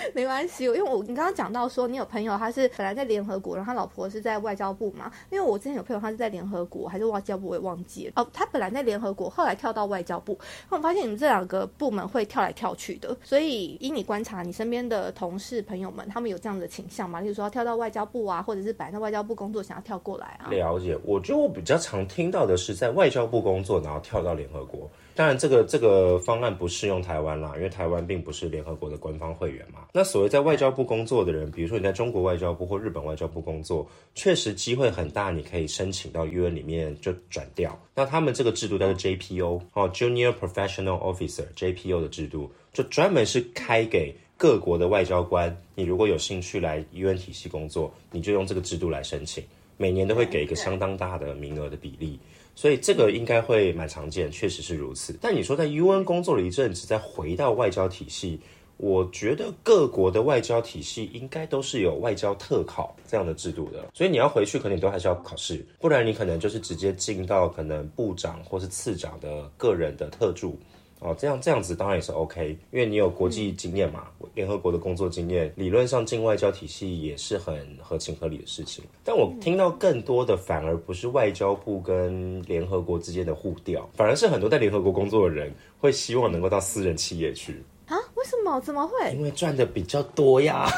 [0.15, 5.11] 没关系，因为我你刚刚讲到说你有朋友他是本来在联合国，然后他老婆是在外交部嘛。
[5.31, 8.13] 因为我之前有朋友他是在联合国还是外交部，我也忘记了。
[8.17, 10.39] 哦，他本来在联合国，后来跳到外交部。
[10.69, 17.21] 那我发现你们这两个部门会跳来跳去的，所以依你观察，你身边的同事朋友们，他们有这样的倾向吗？
[17.21, 20.49] 例如说要跳到外交部啊，或者是本来在外交部工作想要跳过来啊？
[20.51, 24.89] 了解，我觉得我比较常听到的是在外交部工作，然后跳到联合国。
[25.21, 29.81] 当然，这个这个方案不适用台湾啦，因为台湾并不是联合国的官方会员嘛。
[29.93, 37.79] 那所谓在外交部工作的人，比如说你在中国外交部或日本外交部工作，确实机会很大，你可以申请到 UN 里面就转调。
[37.95, 45.55] 那他们这个制度叫做 JPO 哦，Junior Professional Officer JPO 的制度，就专门是开给各国的外交官。
[45.75, 49.45] 你如果有兴趣来 UN 体系工作，你就用这个制度来申请，
[49.77, 52.19] 每年都会给一个相当大的名额的比例。
[52.55, 55.17] 所以这个应该会蛮常见，确实是如此。
[55.21, 58.39] 但你说在 UN 工作了一阵子，再回到外交体系，
[58.77, 63.87] 我觉得各国的外交体系应该都是有外交特考这样的制度的。
[63.95, 70.59] 所以你要回去，可能你都还是要考试，不然你可能就是直接进到可能部长或是次长的个人的特助。
[71.01, 78.85] 哦，这样这样子当然也是 OK，因为你有国际经验嘛，联合国的工作经验，理论上进外交体系也是很合情合理的事情。
[79.03, 87.80] 但我听到更多的反而不是外交部跟联合国之间的互调，反而是很多在联合国工作的人会希望能够到私人企业去，啊？
[88.21, 88.61] 为什么？
[88.61, 89.13] 怎么会？
[89.15, 90.69] 因为赚的比较多呀。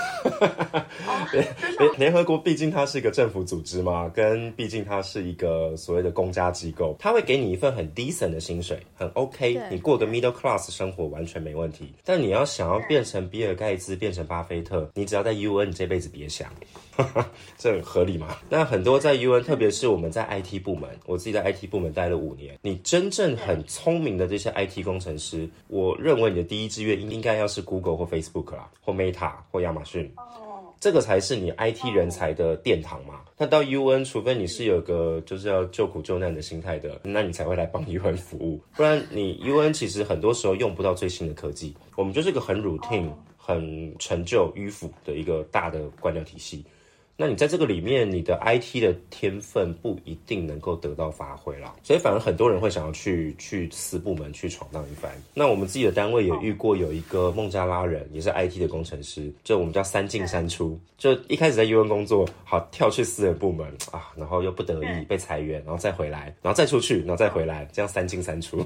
[1.33, 11.93] 联联合国毕竟它是一个政府组织嘛，跟毕竟它是一个所谓的公家机构，它会给你一份很 decent 的薪水，很 OK，你过个 middle class 生活完全没问题。
[12.05, 16.49] 但你要想要变成比尔盖茨，变成巴菲特，你只要在 UN，你这辈子别想。
[17.59, 18.37] 这很合理吗？
[18.49, 22.57] 那很多在 UN，特别是我们在 IT 部门，我自己在 IT 部门待了五年。
[22.63, 30.13] 你真正很聪明的这些 IT 工程师，我认为你的第一志愿应应该要是 Google 或 Facebook 啦，或 Meta 或亚马逊。
[30.17, 33.21] 哦，这个才是你 IT 人才的殿堂嘛。
[33.39, 38.61] 那到 UN，除非你是有个就是要救苦救难的心态的，那你才会来帮 UN 服务。
[38.77, 41.75] 不然你 UN 其实很多时候用不到最新的科技。
[41.97, 46.65] 我们就是个很 routine、很陈旧、迂腐的一个大的官僚体系。
[47.23, 55.09] 那你在这个里面，你的 IT 的天分不一定能够得到发挥啦，所以反而很多人会想要去去私部门去闯荡一番。
[55.33, 68.57] 那我们自己的单位也遇过有一个孟加拉人，也是 IT 的工程师，就我们叫三进三出，就一开始在 UN 工作，好跳去私人部门啊，然后又不得已被裁员，然后再回来，然后再出去，然后再回来，这样三进三出，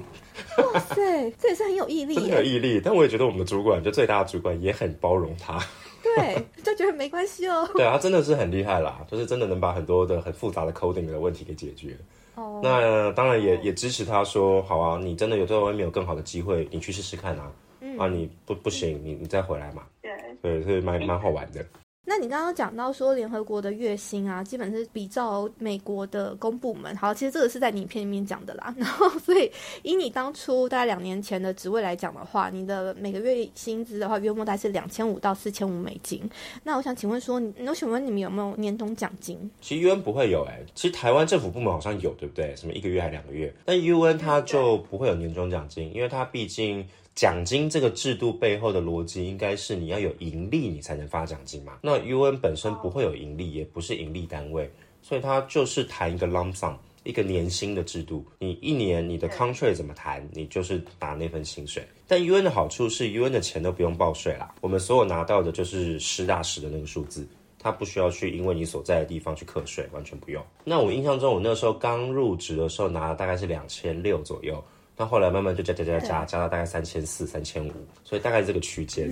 [0.73, 2.41] 哇塞，这也是很有毅力 真的有。
[2.41, 2.81] 毅力。
[2.83, 5.63] 但我也觉得我们的主管，就最大的主管也很包容他。
[6.03, 7.67] 对，就觉得没关系哦。
[7.75, 11.97] 对啊，他真的是很厉害啦，就是真的能把很多的很复杂的 coding 的问题给解决。
[12.35, 17.51] 哦，那当然也也支持他说，好啊，你真的有在外面有更好的机会，你去试试看啊。
[17.97, 19.81] 啊，你不不行，你你再回来嘛。
[20.01, 21.65] 对，对，所以蛮蛮好玩的。
[22.09, 26.95] 那你刚刚讲到说联合国的月薪啊，基本是比照美国的公部门。
[26.95, 28.73] 好，其实这个是在影片里面讲的啦。
[28.79, 29.51] 然后，所以
[29.83, 36.23] 以你当初大概两年前的职位来讲的话，你的每个月薪资的话，约莫大概是两千五到四千五美金。
[36.63, 39.37] 那我想请问说，我请问你们有没有年终奖金？
[39.59, 42.55] 其实 UN 不会有哎，其实台湾政府部门好像有，对不对？
[42.55, 43.53] 什么一个月还两个月？
[43.65, 46.87] 但 UN 它就不会有年终奖金，因为它毕竟。
[47.17, 51.79] 奖金这个制度背后的逻辑应该是你要有盈利，你才能发奖金嘛。
[51.81, 58.23] 那 UN 本身不会有盈利，也不是盈利单位，所以它就是谈一个 lump sum，一个年薪的制度。
[58.37, 61.83] 你一年你的 contract 怎么谈，你就是拿那份薪水。
[62.07, 67.27] 但 UN 的好处是 UN 的钱都不用报税啦，我们所有拿到的就是实打实的那个数字，
[67.57, 70.45] 它不需要去因为你所在的地方去课税，完全不用。
[70.63, 74.63] 那我印象中，我那时候刚入职的时候拿的大概是两千六左右。
[74.99, 77.71] 那后来慢慢就加加加加加到大概三千四、三千五，
[78.03, 79.07] 所以大概这个区间。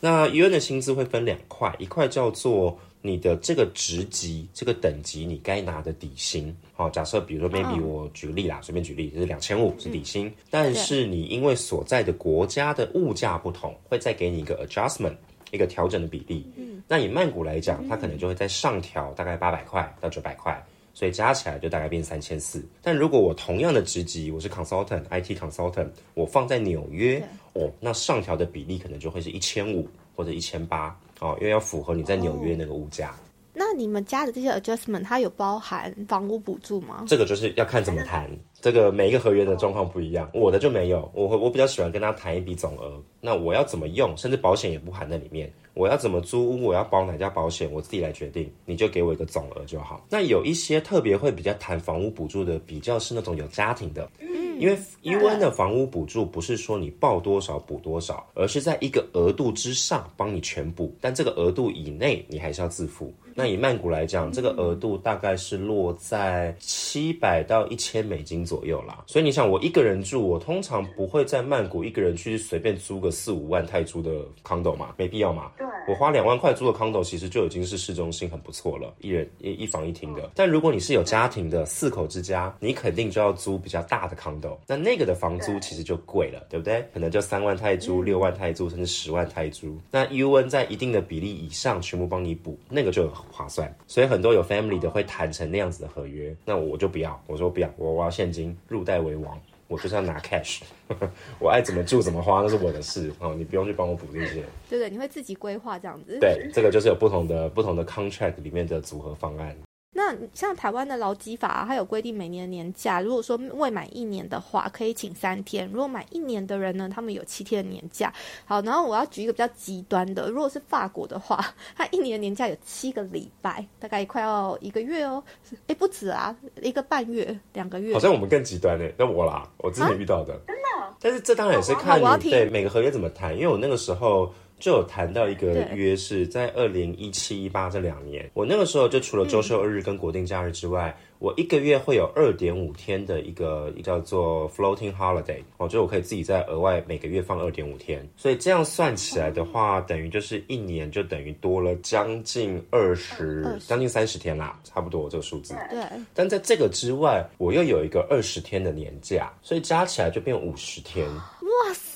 [0.00, 6.52] 那 UN 的薪资会分两块，一块叫做你的这个职级、这个等级你该拿的底薪。
[6.74, 15.14] 好，假设比如说 maybe 我举个例啦，随便举例就是两千五是底薪，但是你因为所在的国家的物价不同，会再给你一个 adjustment，
[15.52, 16.50] 一个调整的比例。
[16.56, 20.60] 嗯，那以曼谷来讲，它可能就会在上调大概八百块到九百块。
[20.98, 22.60] 所以加起来就大概变三千四。
[22.82, 33.14] 但如果我同样的职级，我是 consultant IT consultant，我放在纽约哦，那上调的比例可能就会是一千五或者一千八哦，因为要符合你在纽约那个物价。
[33.54, 37.04] 那你们加的这些 adjustment，它有包含房屋补助吗？
[37.06, 38.28] 这个就是要看怎么谈。
[38.60, 41.08] 这个每一个合约的状况不一样，我的就没有。
[41.14, 45.52] 我我比较喜欢跟他谈一笔总额，那我要怎么用，甚至保险也不含在里面。
[45.78, 48.50] 我要怎么租屋，我要保哪家保险，我自己来决定。
[48.64, 50.04] 你就给我一个总额就好。
[50.10, 54.10] 那有一些特别会比较谈房屋补助的，比较是那种有家庭的，
[54.58, 63.12] 因为 UN 的房屋补助不是说你报多少补多少，而是在一个额度之上帮你全补，但这个额度以内你还是要自付。
[63.34, 69.04] 那以曼谷来讲，这个额度大概是落在七百到一千美金左右啦。
[69.06, 74.10] 所以你想，我一个人住，我通常不会在曼谷一个人去随便租个四五万泰铢的
[74.42, 75.52] condo 嘛，没必要嘛。
[75.56, 80.32] 对，我花两万块租的 condo 其实就已经是市中心很不错了，一人一一房一厅的。
[80.34, 86.84] 但如果你是有家庭的四口之家，你肯定就要租比较大的 condo，那那个的房租其实就贵了，对不对？
[86.92, 89.78] 可能就三万泰铢、六万泰铢，甚至十万泰铢。
[89.90, 93.28] 那 UN 在一定的比例以上，全部帮你补，那个就很。
[93.38, 100.62] 划算，所以很多有 family 的会谈成那样子的合约，那我就不要，我说不要，我我要现金，入袋为王，我就是要拿 cash，
[101.38, 109.54] 我爱怎么住怎么花那是我的事哦，你不用去帮我补这些，对对，你会自己规划这样子，对，这个就是有不同的不同的 contract 里面的组合方案。
[109.94, 118.12] 那像台湾的劳基法，它有规定每年的年假，如果说未满一年的话，可以请三天；如果满一年的人呢，他们有七天的年假。
[118.44, 125.22] 好，然后我要举一个比较极端的，如果是法国的话，它一年的年假有七个礼拜，大概快要一个月哦。
[125.66, 127.92] 哎，不止啊，一个半月、两个月。
[127.94, 128.88] 好像我们更极端呢。
[128.96, 130.96] 那我啦，我之前遇到的，真的。
[131.00, 134.32] 但是这当然也是看你对每个合约怎么谈，因为我那个时候。
[134.58, 155.54] 就有谈到一个约是在二零一七一八这两年，我那个时候就除了周休二日跟国定假日之外，我一个月会有二点五天的一个叫做 floating holiday，我觉得我可以自己在额外每个月放二点五天，所以这样算起来的话，等于就是一年就等于多了将近二十，将近三十天啦，差不多这个数字。
[155.70, 155.80] 对。
[156.14, 161.04] 但在这个之外，我又有一个二十天的年假，所以加起来就变五十天。
[161.08, 161.87] 哇塞，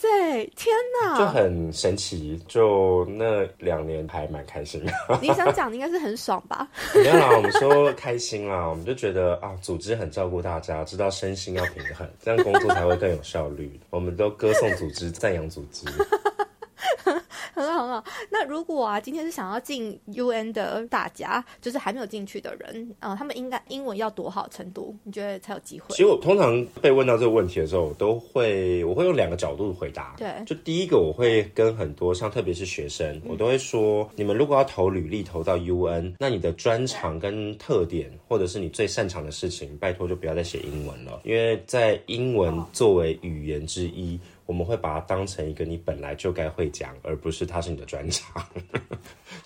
[0.57, 1.19] 天哪！
[1.19, 4.93] 就很神奇，就那两年还蛮开心的。
[5.21, 6.69] 你想讲的应该是很爽吧？
[6.95, 13.81] 没有啦，我们说开心啦，我们就觉得啊，组织很照顾大家，知道身心要平衡，这样工作才会更有效率。
[13.91, 15.87] 我们都歌颂组织，赞扬组织。
[17.55, 18.05] 很好很好。
[18.31, 24.95] 那如果啊，今天是想要进 UN 的大家，就是还没有进去的人，呃，他们应该英文要多好程度？
[25.05, 25.87] 你觉得才有机会？
[25.91, 30.15] 其实我通常被问到这个问题的时候，我都会我会用两个角度回答。
[30.17, 44.19] 对，就第一个，我会跟很多像特别是学生，我都会说，你们如果要投履历投到 UN，那你的专长跟特点，或者是你最擅长的事情，拜托就不要再写英文了，因为在英文作为语言之一。
[44.47, 48.45] 我们会把它当成一个你本来就该会讲，而不是它是你的专长，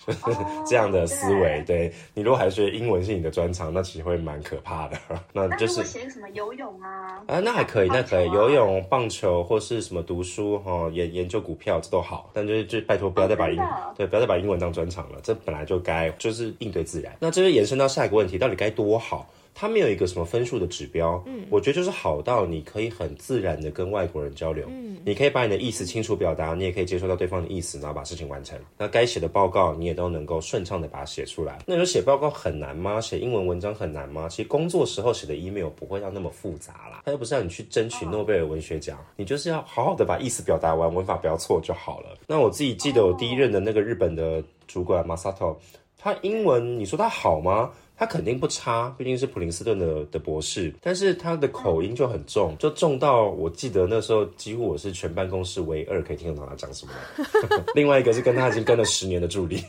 [0.05, 0.19] 就是
[0.67, 1.63] 这样的思维。
[1.65, 4.97] 对你如果还觉得英文是你的专长，那其实会蛮可怕的。
[5.33, 7.21] 那就是写什么游泳啊？
[7.27, 12.29] 啊，那还可以，那可以游泳、棒球或是什么读书哈，研研究股票这都好。
[12.33, 13.61] 但就是就拜托不要再把英
[13.95, 17.15] 对不要再把英文当专长了，这本来就该就是应对自然。
[17.19, 19.29] 那这就延伸到下一个问题，到底该多好？
[19.59, 28.55] 它没有一个什么分数的指标，嗯，我觉得就是好到你可以很自然的跟外国人交流，嗯，你可以把你的意思清楚表达，你也可以接受到对方的意思，然后把事情完成。
[28.77, 31.57] 那该写的报告你也都能够顺畅的把它写出来。
[31.65, 33.01] 那你说写报告很难吗？
[33.01, 34.29] 写英文文章很难吗？
[34.29, 42.15] 其实工作时候写的 email 不会要那么复杂啦，它又不是让你去争取诺贝尔文学奖，你就是要好好的把意思表达完，文法不要错就好了。
[42.27, 45.55] 那我自己记得我第一任的那个日本的主管 Masato，
[45.97, 47.71] 他英文你说他好吗？
[47.97, 56.93] 他肯定不差，毕竟是普林斯顿的的博士，但是他的口音就很重，就重到我记得那时候几乎我是全办公室唯二可以听得懂他讲什么。
[57.73, 59.63] 另外一个是跟他已经跟了十年的助理，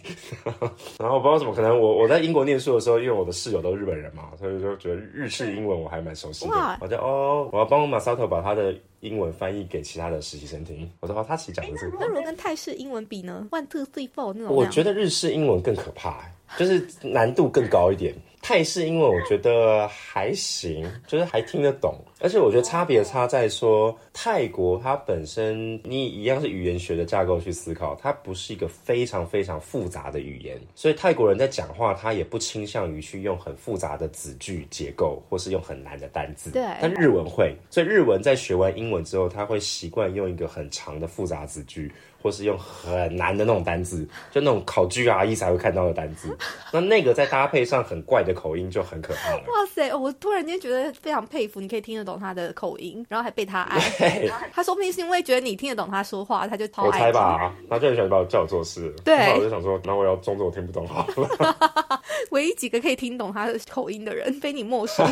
[1.01, 6.79] 然后我不知道怎么可能，我我在英国念书的时候，因为我的室友都是日本人嘛，所以就觉得日式英文我还蛮熟悉的。
[6.81, 10.91] 我就哦，我要帮马萨特把他的英文翻译给其他的实习生听。
[11.01, 11.91] 我说哦，他其实讲的是。
[11.99, 14.55] 那如果跟泰式英文比呢？One two three four 那种。
[14.55, 16.31] 我觉得日式英文更可怕。
[16.57, 21.95] 就是难度更高一点，泰式英文我觉得还行，就是还听得懂。
[22.21, 36.51] 而且我觉得差别差在说，泰国它本身你一样是语言学的架构去思考，它不是一个非常非常复杂的语言，所以泰国人在讲话，他也不倾向于去用很复杂的子句结构，或是用很难的单字。
[36.51, 41.93] 对，但日文会，所以日文在学完英文之后，他会习惯用一个很长的复杂子句。
[42.21, 46.37] 或是用很难的那种单字，就那种考 GRE 才会看到的单字，
[46.73, 49.39] 那那个再搭配上很怪的口音，就很可怕了。
[49.41, 53.79] 哇塞，我突然间觉得非常佩服，你可以听得懂他的口音，然后还被他爱。
[54.53, 56.87] 他说不定是因为觉得你听得懂他说话，他就超爱。
[56.87, 58.93] 我猜吧，他就很喜欢把我叫我做事。
[59.05, 61.57] 对，我就想说，那我要装作我听不懂好了。
[62.31, 65.03] 唯一几个可以听懂他的口音的人，非你莫属。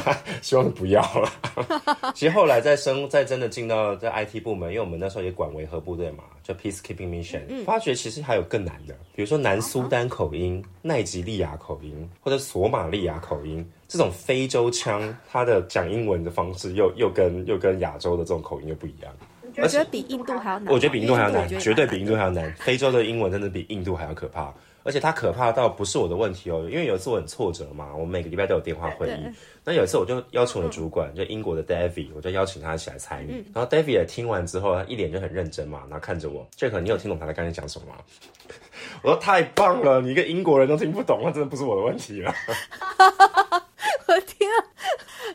[0.43, 1.33] 希望不要了。
[2.15, 6.25] 其实后来在生在真的进到在 IT 部门，因为我们那时候也管维和部队嘛。
[6.47, 19.13] 叫 Peacekeeping Mission，发觉其实还有更难的，比如说南苏丹口音、奈及利亚口音或者索马利亚口音，这种非洲腔，它的讲英文的方式又又跟又跟亚洲的这种口音又不一样。
[19.59, 20.73] 我觉得比印度还要难。
[20.73, 22.55] 我觉得比印度还要难，绝对比印度还要难。
[22.55, 24.55] 非洲的英文真的比印度还要可怕。
[24.87, 29.27] 而且它可怕到不是我的问题哦，因为有一次我很挫折嘛，我每个礼拜都有电话会议。
[29.65, 33.45] 那有一次我就邀请我的主管，就英国的 David，我就邀请他一起来参与。
[33.53, 37.97] 然后 David 也听完之后，他一脸就很认真嘛，然后看着我，Jack，你有听懂他在刚才讲什么吗？
[39.03, 42.33] 我说太棒了，你一个英国人都听不懂，那真的不是我的问题了。
[44.07, 44.57] 我天啊！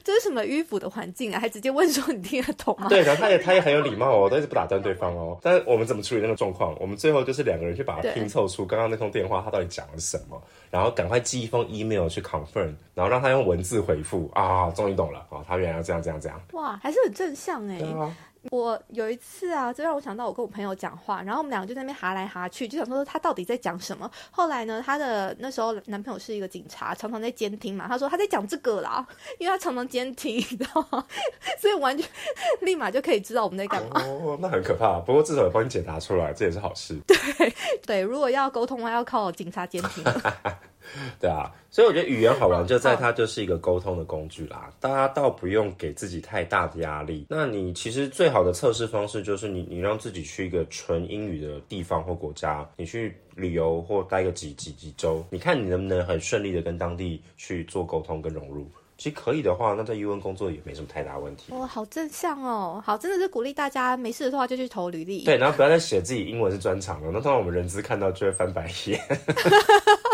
[0.03, 1.39] 这是什么迂腐的环境啊？
[1.39, 2.87] 还直接问说你听得懂吗？
[2.89, 5.37] 对然后，他也他也很有礼貌哦，但是不打断对方哦。
[5.41, 6.75] 但是我们怎么处理那个状况？
[6.79, 16.41] 我们最后就是两个人去把它拼凑出刚刚那通电话他到底讲了什么，然后赶快寄一封 email 去 confirm，然后让他用文字回复啊，终于懂了哦，他原来要这样这样这样。
[16.53, 17.79] 哇，还是很正向哎。
[18.49, 24.09] 我有一次啊，就让我想到我跟我朋友讲话，然后我们两个就在那边哈来哈去，就想说他到底在讲什么。
[24.31, 27.87] 后来呢，他的那时候男朋友是一个警察，常常在监听嘛。
[27.87, 29.05] 他说他在讲这个啦，
[29.37, 31.05] 因为他常常监听，你知道吗？
[31.61, 32.09] 所以完全
[32.61, 34.01] 立马就可以知道我们在干嘛。
[34.03, 34.99] 哦，那很可怕。
[34.99, 36.99] 不过至少有帮你解答出来，这也是好事。
[37.07, 37.53] 对
[37.85, 40.03] 对，如果要沟通的话，要靠警察监听。
[41.19, 44.71] 对啊，所以我觉得语言好玩，就在它就是一个沟通的工具啦。
[44.79, 47.25] 大家倒不用给自己太大的压力。
[47.29, 58.69] 那你其实最好的测试方式就是你你让自己去一个纯英语的地方或国家，你去旅游或待个几几几周，你看你能不能很顺利的跟当地去做沟通跟融入。
[58.97, 61.51] 其实可以的话，那在 U N 工作也没什么太大问题。
[61.53, 62.79] 哇，好正向哦！
[62.85, 65.23] 好，真的是鼓励大家没事的话就去投履历。
[65.23, 69.01] 对，然后不要再写自己英文是专长了，那通常我们人资看到就会翻白眼。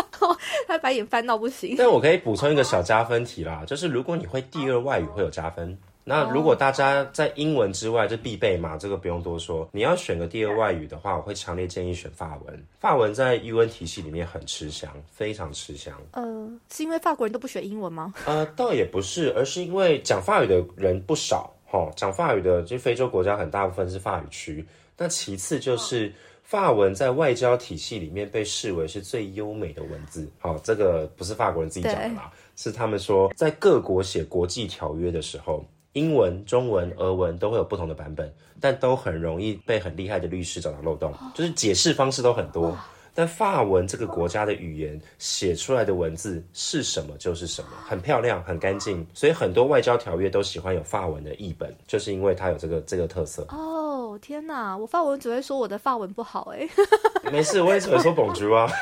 [0.79, 1.75] 白眼翻到不行。
[1.77, 5.77] 但我可以补充一个小加分题啦，就是如果你会第二外语会有加分。
[6.09, 9.67] 那如果大家在英文之外，这必备嘛，这个不用多说。
[9.73, 12.65] 你要选个第二外语的话，我会强烈建议选法文。
[12.79, 15.93] 法文在 U N 体系里面很吃香，非常吃香。
[16.11, 18.13] 呃，是因为法国人都不学英文吗？
[18.25, 24.65] 呃，倒也不是，而是因为讲法语的人不少，哈，讲法语的就非洲国家很大部分是法语区。
[24.97, 26.13] 那其次就是。
[26.47, 30.25] 法文在外交体系里面被视为是最优美的文字。
[30.39, 42.77] 好，这个不是法国人自己讲的啦，是他们说在各国写国际条约的时候，英文、中文、俄文都会有不同的版本，但都很容易被很厉害的律师找到漏洞，就是解释方式都很多。
[43.13, 53.45] 但法文这个国家的语言写出来的文字是什么就是什么，很漂亮，很干净，所以很多外交条约都喜欢有法文的译本，就是因为它有这个这个特色。
[54.17, 56.67] 天哪，我发文只会说我的发文不好哎。
[57.31, 58.71] 没事，我也只会说 Bonjour 啊。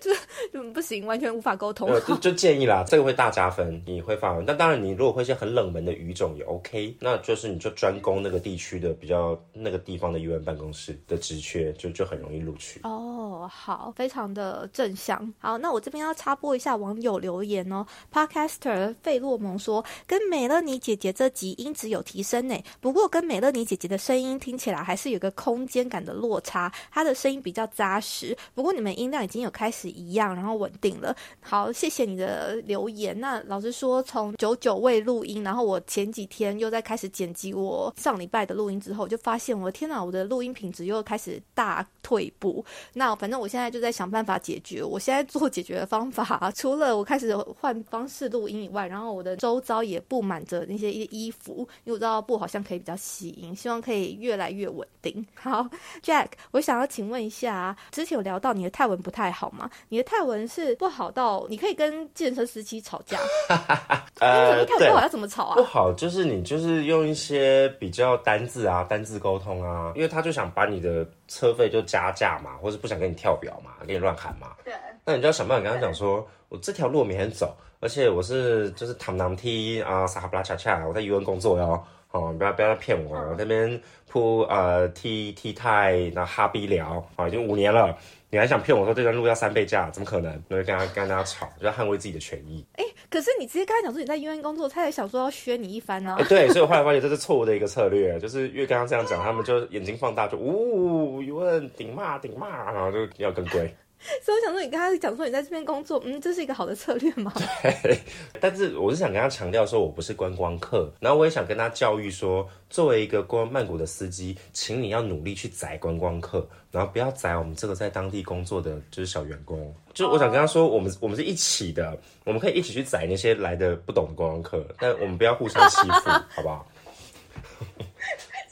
[0.00, 0.10] 就
[0.52, 1.88] 就不行，完全无法沟通。
[2.06, 3.82] 就就建议啦，这个会大加分。
[3.86, 12.80] 你会发文，但当然你如果会一些很冷门的语种也 OK，那就是你就专攻那个地区的比较那个地方的语文办公室的职缺，就就很容易录取。
[12.84, 13.05] 哦，
[13.48, 15.32] 好，非常的正向。
[15.38, 17.86] 好，那我这边要插播一下网友留言哦。
[18.12, 28.36] Podcaster 费洛蒙说，跟美乐妮姐姐这集音质有提升呢，不过跟美乐妮姐姐的声音听起来还是有个空间感的落差，她的声音比较扎实。
[28.54, 31.14] 不过你们音量已经有开始一样，然后稳定了。
[31.40, 33.18] 好，谢谢你的留言。
[33.20, 42.64] 那老实说，从久久未录音，然后我前几天又在开始剪辑我上礼拜的录音之后，就发现我的天哪，我的录音品质又开始大退步。
[42.94, 44.82] 那反正我现在就在想办法解决。
[44.82, 55.24] 我现在做解决的方法，除了我开始换方式录音以外，然后我的周遭也布满着那些衣服，因为我知道布好像可以比较吸音，希望可以越来越稳定。
[55.34, 55.66] 好
[56.02, 59.70] ，Jack，我想要请问一下，之前有聊到你的泰文不太好吗？
[59.88, 63.18] 你的泰文是不好到你可以跟健身司机吵架？
[64.20, 65.56] 呃，泰文不好要怎么吵啊？
[65.56, 74.54] 不好就是你就是用一些比较单字啊，单字沟通啊，因为他就想把你的车费就加价嘛，或是不想跟你跳表嘛，跟你乱喊嘛。
[74.64, 74.72] 对。
[75.04, 81.84] 那你就要想办法跟他讲说，我这条路我每天走，而且我是就是唐南 T 啊，撒哈布拉恰恰，我在游泳工作哟。
[82.12, 87.98] 哦，不要不要骗我，我那边铺呃 T T 泰那哈比聊啊，已经五年了，
[88.36, 89.88] 你还想骗我说这段路要三倍价？
[89.88, 90.30] 怎么可能？
[90.50, 92.62] 我就跟他跟他吵，就要捍卫自己的权益。
[92.74, 96.14] 哎，可是你直接跟他讲说你在医院工作，他也想说要削你一番呢。
[96.28, 103.74] 对，所以我后来发现这是错误的一个策略，就是越跟他这样讲，他们就眼睛放大，就呜一问顶骂顶骂，然后就要更贵。
[104.22, 107.32] 所以我想说，你跟他讲说你在这边工作，嗯，这是一个好的策略吗？
[107.82, 107.98] 对，
[108.40, 119.74] 但是我是想跟他强调说，我不是观光客，然后我也想跟他教育说，作为一个观曼谷的司机，请你要努力去宰观光客，然后不要宰我们这个在当地工作的就是小员工。
[119.92, 126.66] 就是我想跟他说，我们我们是一起的，我们可以一起去宰那些来的不懂的观光客，但我们不要互相欺负， 好不好？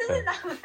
[0.06, 0.56] 这是哪门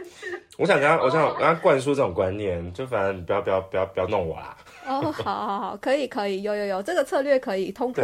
[0.57, 4.57] 我想跟他，我想跟他灌输这种观念，就反正你不要不要不要不要弄我啦。
[4.89, 8.03] 哦，好好好，可以可以，有有有，这个策略可以通过。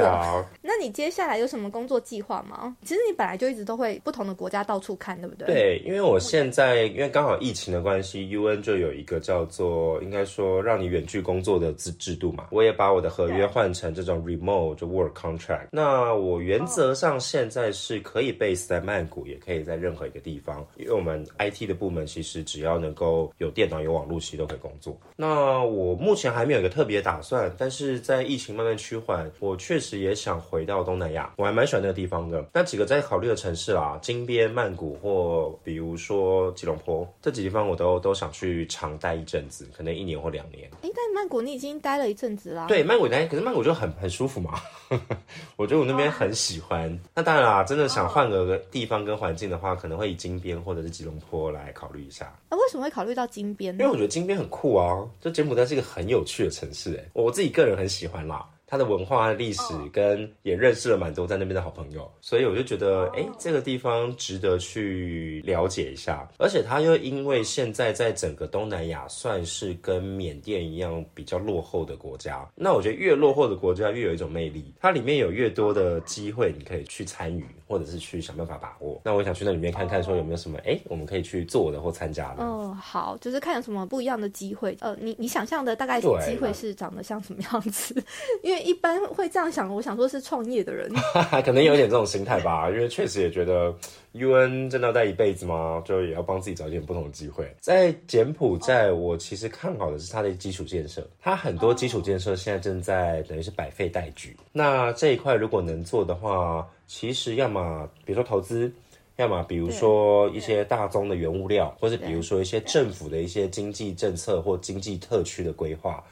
[0.61, 2.77] 那你接下来有什么工作计划吗？
[2.83, 5.47] 其实你本来就一直都会不同的国家到处看，对不对？
[5.47, 12.49] 对，因为我现在因为刚好疫情的关系，UN 就有一个叫做应该说让你远距工作的制制度嘛。
[12.51, 15.69] 我也把我的合约换成这种 remote 就 work contract。
[15.71, 24.95] 那我原则上现在是可以 base 在曼谷，也可以在任何一个地方，因为我们 IT 的部门其实只要能够有电脑、有网络，其实都可以工作。
[25.15, 26.74] 那我目前还没有一个。
[26.75, 32.45] 特别打算，但是在疫情慢慢趋缓，我确实也想回到东南亚，我还蛮喜欢那个地方的。
[32.51, 40.69] 那几个在考虑的城市啦，金边、曼谷或比如说吉隆坡这几地方，我都都想去长待一阵子，可能一年或两年。
[40.81, 42.65] 哎，但曼谷你已经待了一阵子啦。
[42.67, 44.59] 对，曼谷待，可是曼谷就很很舒服嘛，
[45.55, 46.99] 我觉得我那边很喜欢。
[47.13, 52.37] 那当然啦，真的想换个地方跟环境的话，可能会以金边或者是吉隆坡来考虑一下。
[52.49, 53.81] 那为什么会考虑到金边呢？
[53.81, 56.73] 因为我觉得金边很酷啊，就柬埔寨是一个很有趣的城。
[56.73, 58.49] 市哎，我自己个人很喜欢啦。
[58.67, 59.61] 它的文化、历史
[59.93, 66.27] 跟也认识了蛮多在那边的好朋友，所以我就觉得，哎，这个地方值得去了解一下。
[66.37, 78.99] 而且它又因为现在在整个东南亚算是跟缅甸一样比较落后的国家，那我觉得越落后的国家越有一种魅力，它里面有越多的机会你可以去参与，或者是去想办法把握。
[79.03, 82.43] 那我想去那里面看看，说有没有什么，哎，我们可以去做的或参加的。
[82.43, 84.75] 嗯，好，就是看有什么不一样的机会。
[84.79, 86.07] 呃，你你想象的大概机
[86.37, 87.93] 会是长得像什么样子？
[88.41, 90.91] 因 为一般会这样想，我想说是创业的人，
[91.43, 92.69] 可能有点这种心态吧。
[92.73, 93.73] 因为确实也觉得
[94.13, 95.81] UN 真的要待一辈子吗？
[95.85, 97.53] 就也要帮自己找一点不同的机会。
[97.59, 104.35] 在柬埔寨，我其实看好的是它的基础建设，它很多基础建设现在正在等于是百废待举。
[104.51, 108.71] 那这一块如果能做的话，其实要么比如说投资，
[109.17, 116.03] 要么比如说一些大宗的原物料，或是比如说一些政府的一些经济政策或经济特区的规划。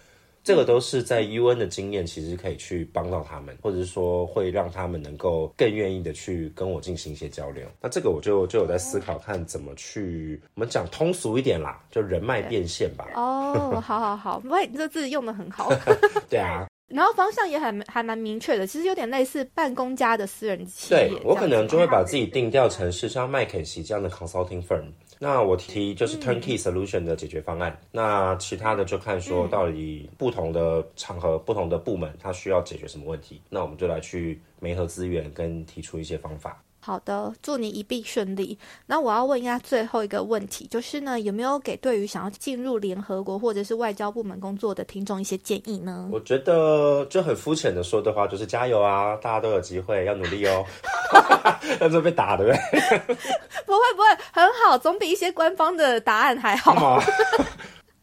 [0.43, 7.65] 这个都是在 UN 的经验，其实可以去帮到他们，或者是说会让他们能够更愿意的去跟我进行一些交流。
[7.79, 13.07] 那这个我就就有在思考，看怎么去我们讲通俗一点啦，就人脉变现吧。
[13.15, 15.71] 哦，好 好好，喂，这字用的很好。
[16.29, 16.67] 对啊。
[16.89, 21.09] 然后方向也很还蛮明确的，其实有点类似办公家的私人企业。
[21.09, 24.91] 对我可能就会把自己定调成是像麦肯锡这样的 consulting firm。
[25.23, 27.79] 那我提就是 turnkey solution 的解决方案。
[27.93, 36.61] 那其他的就看说到底不同的场合、不同的部门，它需要解决什么问题，那我们就来去媒合资源跟提出一些方法。
[36.85, 38.59] 好的，祝你一臂顺利。
[38.87, 46.09] 那我要问一下最后一个问题，就是呢，有没有给对于想要进入联合国或者是外交部门工作的听众一些建议呢？
[46.11, 50.65] 我觉得就很肤浅的说的话，就是加油啊，大家都有机会，要努力哦。
[51.79, 52.59] 那是被打的呗？
[53.07, 57.01] 不会不会，很好，总比一些官方的答案还好。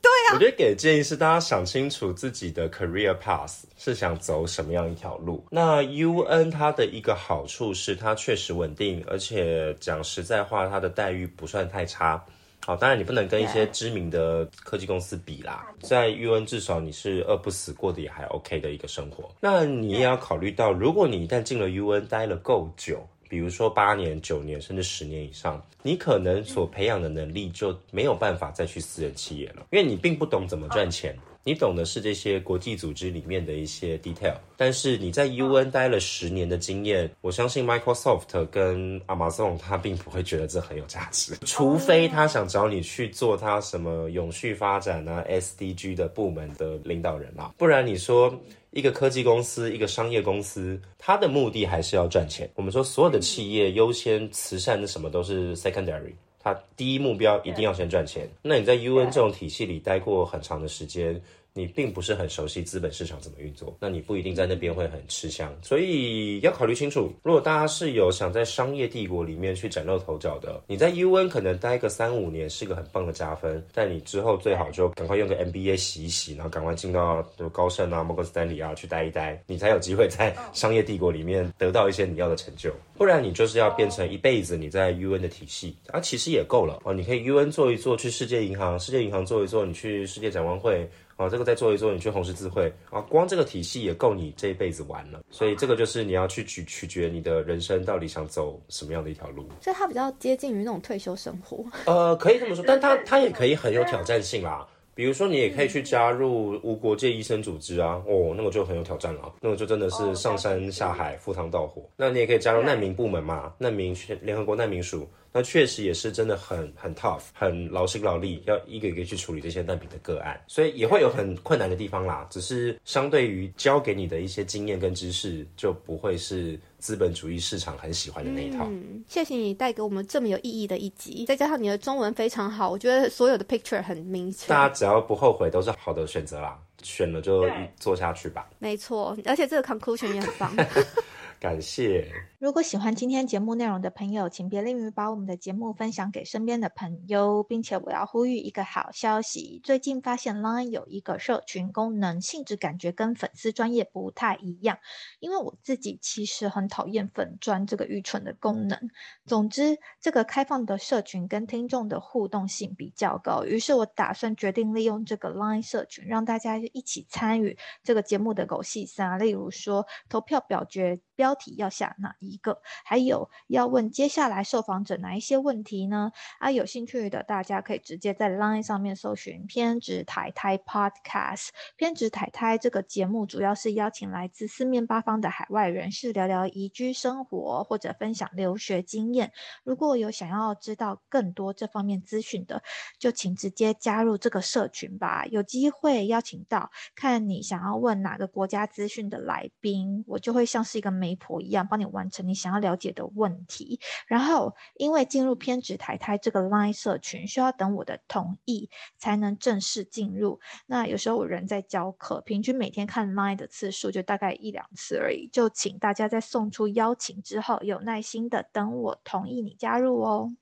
[0.03, 5.44] 对啊，我觉得给的建议是大家想清楚自己的 career path 是想走什么样一条路。
[5.51, 12.24] 那 UN 它的一个好处是它确实稳定，而且讲实在话，它的待遇不算太差。
[12.66, 19.30] 好，当然你不能跟一些知名的科技公司比啦，在 UN 至少你是饿不死，过得也还 OK 的一个生活。
[19.40, 31.16] 那你也要考虑到，如果你一旦进了 UN 待了够久，比如说八年、九年，甚至十年以上，你可能所培养的能力就没有办法再去私人企业了，因为你并不懂怎么赚钱。
[31.43, 48.39] 你懂的是这些国际组织里面的一些 detail，但是你在 UN 待了十年的经验，我相信 Microsoft 跟 Amazon 他并不会觉得这很有价值，除非他想找你去做他什么永续发展啊 SDG 的部门的领导人啊，不然你说
[48.72, 52.48] 一个科技公司、一个商业公司，它的目的还是要赚钱。
[52.54, 56.12] 我们说所有的企业优先慈善的什么都是 secondary。
[56.42, 58.26] 它第一目标一定要先赚钱。
[58.40, 61.20] 那你在 UN 这种体系里待过很长的时间。
[61.53, 67.12] 你并不是很熟悉资本市场怎么运作，那你不一定在那边会很吃香，所以要考虑清楚。
[67.22, 77.22] 如果大家是有想在商业帝国里面去崭露头角的，你在 UN 可能待个三五年是个很棒的加分，但你之后最好就赶快用个 MBA 洗一洗，然后赶快进到
[77.53, 82.72] 高盛啊、摩根斯丹利啊去待一待，你才有机会在商业帝国里面得到一些你要的成就。
[82.96, 86.92] 不然你就是要变成一辈子你在 UN 的体系啊，其实也够了哦。
[86.92, 90.88] 你可以 UN 做一做，去世界银行，世界银行做一做，你去世界展望会。
[91.20, 95.20] 啊，这个再做一做，你去红十字会啊，光这个体系也够你这一辈子玩了。
[95.30, 99.46] 所以这个就是你要去取取决你的人生到底想走什么样的一条路。
[99.60, 101.62] 所以它比较接近于那种退休生活。
[101.84, 104.66] 呃，可以这么说，但它它也可以很有挑战性啦。
[105.01, 111.82] 比如说，你也可以去加入无国界医生组织啊，哦，那个就很有挑战了，那个就真的是上山下海、赴汤蹈火。
[111.96, 115.09] 那你也可以加入难民部门嘛，难民联合国难民署。
[115.32, 122.26] 那确实也是真的很很 tough，很劳心劳力，要一个一个去处理这些难民的个案，所以也会有很困难的地方啦。
[122.28, 128.66] 只是相对于教给你的一些经验跟知识，就不会是资本主义市场很喜欢的那一套。
[128.68, 134.49] 嗯，谢谢你带给我们这么有意义的一集，再加上你的中文非常好，我觉得所有的 picture 很明确。
[134.49, 136.59] 大家只要不后悔，都是好的选择啦。
[136.83, 137.47] 选了就
[137.78, 138.49] 做下去吧。
[138.59, 140.51] 没错，而且这个 conclusion 也很棒。
[141.41, 142.07] 感谢。
[142.38, 154.78] 如果喜欢今天节目内容的朋友，请别吝于把我们的节目分享给身边的朋友，并且我要呼吁一个好消息：最近发现 Line 有一个社群功能，性质感觉跟粉丝专业不太一样。
[155.18, 158.78] 因为我自己其实很讨厌粉专这个愚蠢的功能。
[159.24, 171.01] 总之，这个开放的社群跟听众的互动性比较高，于是我打算决定利用这个 Line 社群，让大家一起参与这个节目的狗戏三，例如说投票表决。
[171.20, 172.61] 标标题要下哪一个？
[172.85, 176.11] 还有要问接下来受访者哪一些问题呢？
[176.41, 181.51] 啊，有兴趣的大家可以直接在 Line 上面搜寻“偏执台台 Podcast”。
[181.76, 189.31] 偏执台台这个节目主要是邀请来自四面八方的海外人士聊聊移居生活或者分享留学经验。
[189.62, 192.61] 如果有想要知道更多这方面资讯的，
[192.99, 195.24] 就请直接加入这个社群吧。
[195.26, 201.19] 有机会邀请到看你想要问哪个国家资讯的来宾，我就会像是一个媒。
[201.20, 210.40] 婆一样帮你完成你想要了解的问题，然后因为进入偏执台台这个 Line 社群需要等我的同意才能正式进入。
[210.66, 215.28] 那有时候我人在教课，平均每天看 Line 的次数就大概一两次而已。
[215.28, 220.34] 就请大家在送出邀请之后，有耐心的等我同意你加入哦。